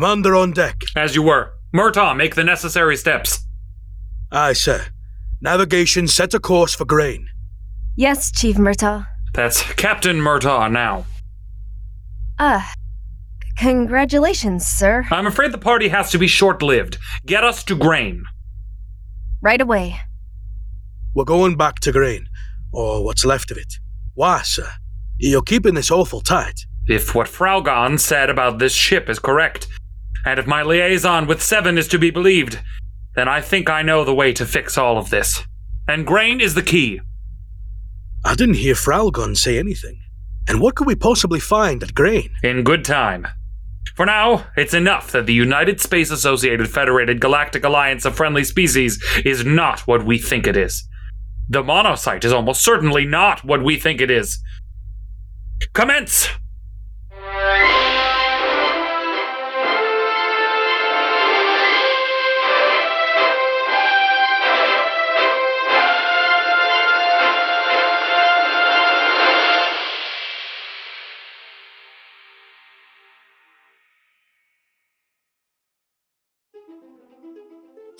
Commander 0.00 0.34
on 0.34 0.52
deck. 0.52 0.84
As 0.96 1.14
you 1.14 1.22
were. 1.22 1.52
Murtaugh, 1.74 2.16
make 2.16 2.34
the 2.34 2.42
necessary 2.42 2.96
steps. 2.96 3.44
Aye, 4.32 4.54
sir. 4.54 4.86
Navigation 5.42 6.08
set 6.08 6.32
a 6.32 6.40
course 6.40 6.74
for 6.74 6.86
grain. 6.86 7.28
Yes, 7.96 8.32
Chief 8.32 8.56
Murtaugh. 8.56 9.06
That's 9.34 9.62
Captain 9.74 10.16
Murtaugh 10.16 10.72
now. 10.72 11.04
Ah. 12.38 12.72
Congratulations, 13.58 14.66
sir. 14.66 15.04
I'm 15.10 15.26
afraid 15.26 15.52
the 15.52 15.58
party 15.58 15.88
has 15.88 16.10
to 16.12 16.18
be 16.18 16.28
short 16.28 16.62
lived. 16.62 16.96
Get 17.26 17.44
us 17.44 17.62
to 17.64 17.76
grain. 17.76 18.24
Right 19.42 19.60
away. 19.60 20.00
We're 21.14 21.26
going 21.26 21.58
back 21.58 21.78
to 21.80 21.92
grain, 21.92 22.26
or 22.72 23.04
what's 23.04 23.26
left 23.26 23.50
of 23.50 23.58
it. 23.58 23.74
Why, 24.14 24.40
sir? 24.40 24.70
You're 25.18 25.42
keeping 25.42 25.74
this 25.74 25.90
awful 25.90 26.22
tight. 26.22 26.64
If 26.88 27.14
what 27.14 27.26
Fraugon 27.28 28.00
said 28.00 28.30
about 28.30 28.58
this 28.58 28.72
ship 28.72 29.10
is 29.10 29.18
correct, 29.18 29.68
and 30.24 30.38
if 30.38 30.46
my 30.46 30.62
liaison 30.62 31.26
with 31.26 31.42
Seven 31.42 31.78
is 31.78 31.88
to 31.88 31.98
be 31.98 32.10
believed, 32.10 32.60
then 33.14 33.28
I 33.28 33.40
think 33.40 33.68
I 33.68 33.82
know 33.82 34.04
the 34.04 34.14
way 34.14 34.32
to 34.34 34.46
fix 34.46 34.78
all 34.78 34.98
of 34.98 35.10
this. 35.10 35.44
And 35.88 36.06
grain 36.06 36.40
is 36.40 36.54
the 36.54 36.62
key. 36.62 37.00
I 38.24 38.34
didn't 38.34 38.56
hear 38.56 38.74
Fralgon 38.74 39.36
say 39.36 39.58
anything. 39.58 40.00
And 40.48 40.60
what 40.60 40.74
could 40.74 40.86
we 40.86 40.94
possibly 40.94 41.40
find 41.40 41.82
at 41.82 41.94
grain? 41.94 42.30
In 42.42 42.64
good 42.64 42.84
time. 42.84 43.26
For 43.96 44.06
now, 44.06 44.46
it's 44.56 44.74
enough 44.74 45.12
that 45.12 45.26
the 45.26 45.34
United 45.34 45.80
Space 45.80 46.10
Associated 46.10 46.68
Federated 46.68 47.20
Galactic 47.20 47.64
Alliance 47.64 48.04
of 48.04 48.14
Friendly 48.14 48.44
Species 48.44 49.02
is 49.24 49.44
not 49.44 49.80
what 49.80 50.04
we 50.04 50.18
think 50.18 50.46
it 50.46 50.56
is. 50.56 50.86
The 51.48 51.62
monocyte 51.62 52.24
is 52.24 52.32
almost 52.32 52.62
certainly 52.62 53.04
not 53.04 53.44
what 53.44 53.62
we 53.64 53.76
think 53.76 54.00
it 54.00 54.10
is. 54.10 54.40
Commence! 55.72 56.28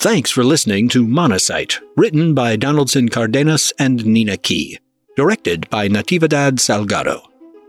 Thanks 0.00 0.30
for 0.30 0.42
listening 0.42 0.88
to 0.88 1.06
Monocyte, 1.06 1.78
written 1.94 2.32
by 2.32 2.56
Donaldson 2.56 3.10
Cardenas 3.10 3.70
and 3.78 4.02
Nina 4.06 4.38
Key, 4.38 4.78
directed 5.14 5.68
by 5.68 5.90
Natividad 5.90 6.52
Salgado, 6.52 7.20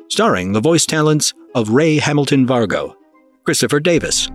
starring 0.08 0.54
the 0.54 0.62
voice 0.62 0.86
talents 0.86 1.34
of 1.56 1.72
Ray 1.72 1.98
Hamilton 1.98 2.48
Vargo, 2.48 2.96
Christopher 3.44 3.82
Davis, 3.82 4.30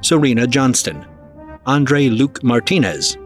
Serena 0.00 0.46
Johnston, 0.46 1.04
Andre 1.66 2.08
Luke 2.08 2.42
Martinez, 2.42 3.18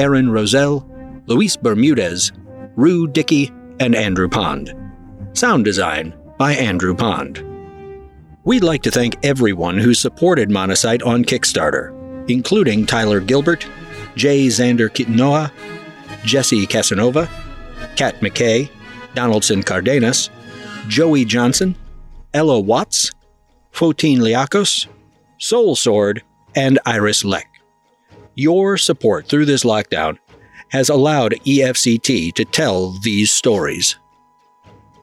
Aaron 0.00 0.30
Roselle, 0.30 0.84
Luis 1.26 1.56
Bermudez, 1.56 2.32
Rue 2.74 3.06
Dickey, 3.06 3.52
and 3.78 3.94
Andrew 3.94 4.28
Pond. 4.28 4.74
Sound 5.32 5.64
design 5.64 6.12
by 6.38 6.54
Andrew 6.54 6.96
Pond. 6.96 7.46
We'd 8.42 8.64
like 8.64 8.82
to 8.82 8.90
thank 8.90 9.24
everyone 9.24 9.78
who 9.78 9.94
supported 9.94 10.50
Monocyte 10.50 11.06
on 11.06 11.24
Kickstarter, 11.24 11.96
including 12.28 12.86
Tyler 12.86 13.20
Gilbert, 13.20 13.66
Jay 14.16 14.46
Zander 14.46 14.88
Kitnoa, 14.88 15.50
Jesse 16.24 16.66
Casanova, 16.66 17.28
Kat 17.96 18.20
McKay, 18.20 18.68
Donaldson 19.14 19.62
Cardenas, 19.62 20.30
Joey 20.88 21.24
Johnson, 21.24 21.76
Ella 22.34 22.60
Watts, 22.60 23.10
Fotine 23.72 24.18
Liakos, 24.18 24.86
Soul 25.38 25.76
Sword, 25.76 26.22
and 26.54 26.78
Iris 26.86 27.24
Leck. 27.24 27.48
Your 28.34 28.76
support 28.76 29.26
through 29.26 29.46
this 29.46 29.64
lockdown 29.64 30.18
has 30.68 30.88
allowed 30.88 31.32
EFCT 31.44 32.32
to 32.34 32.44
tell 32.44 32.92
these 33.02 33.32
stories. 33.32 33.96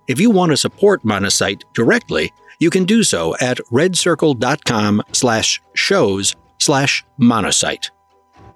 If 0.07 0.19
you 0.19 0.31
want 0.31 0.51
to 0.51 0.57
support 0.57 1.03
Monocyte 1.03 1.63
directly, 1.73 2.31
you 2.59 2.69
can 2.69 2.85
do 2.85 3.03
so 3.03 3.35
at 3.41 3.57
redcircle.com 3.71 5.03
slash 5.11 5.61
shows 5.73 6.35
slash 6.67 7.05
monocyte. 7.19 7.89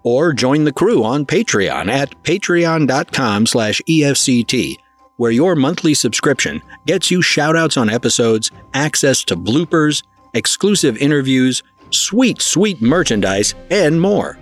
Or 0.03 0.33
join 0.33 0.65
the 0.65 0.73
crew 0.73 1.03
on 1.03 1.25
Patreon 1.25 1.89
at 1.89 2.11
patreon.com 2.23 3.45
slash 3.45 3.81
EFCT, 3.87 4.75
where 5.15 5.31
your 5.31 5.55
monthly 5.55 5.93
subscription 5.93 6.61
gets 6.85 7.09
you 7.09 7.19
shoutouts 7.19 7.79
on 7.79 7.89
episodes, 7.89 8.51
access 8.73 9.23
to 9.23 9.37
bloopers, 9.37 10.03
exclusive 10.33 10.97
interviews, 10.97 11.63
sweet, 11.91 12.41
sweet 12.41 12.81
merchandise, 12.81 13.55
and 13.69 14.01
more. 14.01 14.37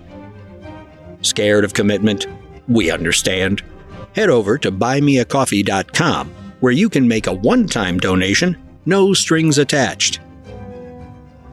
Scared 1.21 1.63
of 1.63 1.73
commitment? 1.75 2.25
We 2.67 2.89
understand. 2.89 3.61
Head 4.15 4.29
over 4.29 4.57
to 4.57 4.71
buymeacoffee.com, 4.71 6.29
where 6.61 6.73
you 6.73 6.89
can 6.89 7.07
make 7.07 7.27
a 7.27 7.33
one 7.33 7.67
time 7.67 7.99
donation, 7.99 8.57
no 8.87 9.13
strings 9.13 9.59
attached. 9.59 10.21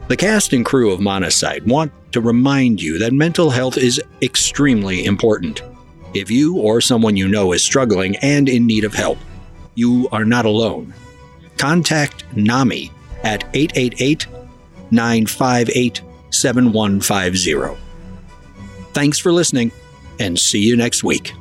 The 0.07 0.15
cast 0.15 0.53
and 0.53 0.65
crew 0.65 0.91
of 0.91 1.01
Monocyte 1.01 1.65
want 1.67 1.91
to 2.13 2.21
remind 2.21 2.81
you 2.81 2.97
that 2.99 3.11
mental 3.11 3.49
health 3.49 3.77
is 3.77 4.01
extremely 4.21 5.03
important. 5.03 5.61
If 6.13 6.31
you 6.31 6.57
or 6.57 6.79
someone 6.79 7.17
you 7.17 7.27
know 7.27 7.51
is 7.51 7.61
struggling 7.61 8.15
and 8.17 8.47
in 8.47 8.65
need 8.65 8.85
of 8.85 8.93
help, 8.93 9.17
you 9.75 10.07
are 10.13 10.23
not 10.23 10.45
alone. 10.45 10.93
Contact 11.57 12.23
NAMI 12.37 12.89
at 13.23 13.43
888 13.53 14.27
958 14.91 16.01
7150. 16.29 17.77
Thanks 18.93 19.19
for 19.19 19.33
listening, 19.33 19.73
and 20.19 20.39
see 20.39 20.59
you 20.59 20.77
next 20.77 21.03
week. 21.03 21.33